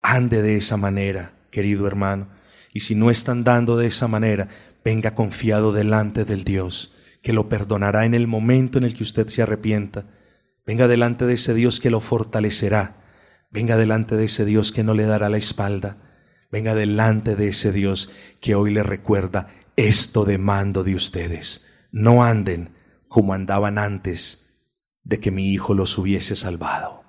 Ande 0.00 0.42
de 0.42 0.56
esa 0.56 0.76
manera, 0.76 1.32
querido 1.50 1.88
hermano, 1.88 2.28
y 2.72 2.80
si 2.80 2.94
no 2.94 3.10
están 3.10 3.42
dando 3.42 3.76
de 3.76 3.88
esa 3.88 4.06
manera, 4.06 4.48
venga 4.84 5.16
confiado 5.16 5.72
delante 5.72 6.24
del 6.24 6.44
Dios, 6.44 6.94
que 7.22 7.32
lo 7.32 7.48
perdonará 7.48 8.04
en 8.06 8.14
el 8.14 8.28
momento 8.28 8.78
en 8.78 8.84
el 8.84 8.94
que 8.94 9.02
usted 9.02 9.26
se 9.26 9.42
arrepienta. 9.42 10.04
Venga 10.64 10.86
delante 10.86 11.26
de 11.26 11.34
ese 11.34 11.52
Dios 11.52 11.80
que 11.80 11.90
lo 11.90 11.98
fortalecerá. 11.98 13.02
Venga 13.50 13.76
delante 13.76 14.14
de 14.14 14.26
ese 14.26 14.44
Dios 14.44 14.70
que 14.70 14.84
no 14.84 14.94
le 14.94 15.06
dará 15.06 15.28
la 15.28 15.38
espalda 15.38 16.09
venga 16.50 16.74
delante 16.74 17.36
de 17.36 17.48
ese 17.48 17.72
Dios 17.72 18.10
que 18.40 18.54
hoy 18.54 18.72
le 18.72 18.82
recuerda, 18.82 19.48
esto 19.76 20.24
demando 20.24 20.84
de 20.84 20.94
ustedes, 20.94 21.66
no 21.90 22.24
anden 22.24 22.74
como 23.08 23.34
andaban 23.34 23.78
antes 23.78 24.48
de 25.04 25.20
que 25.20 25.30
mi 25.30 25.52
Hijo 25.52 25.74
los 25.74 25.96
hubiese 25.98 26.36
salvado. 26.36 26.99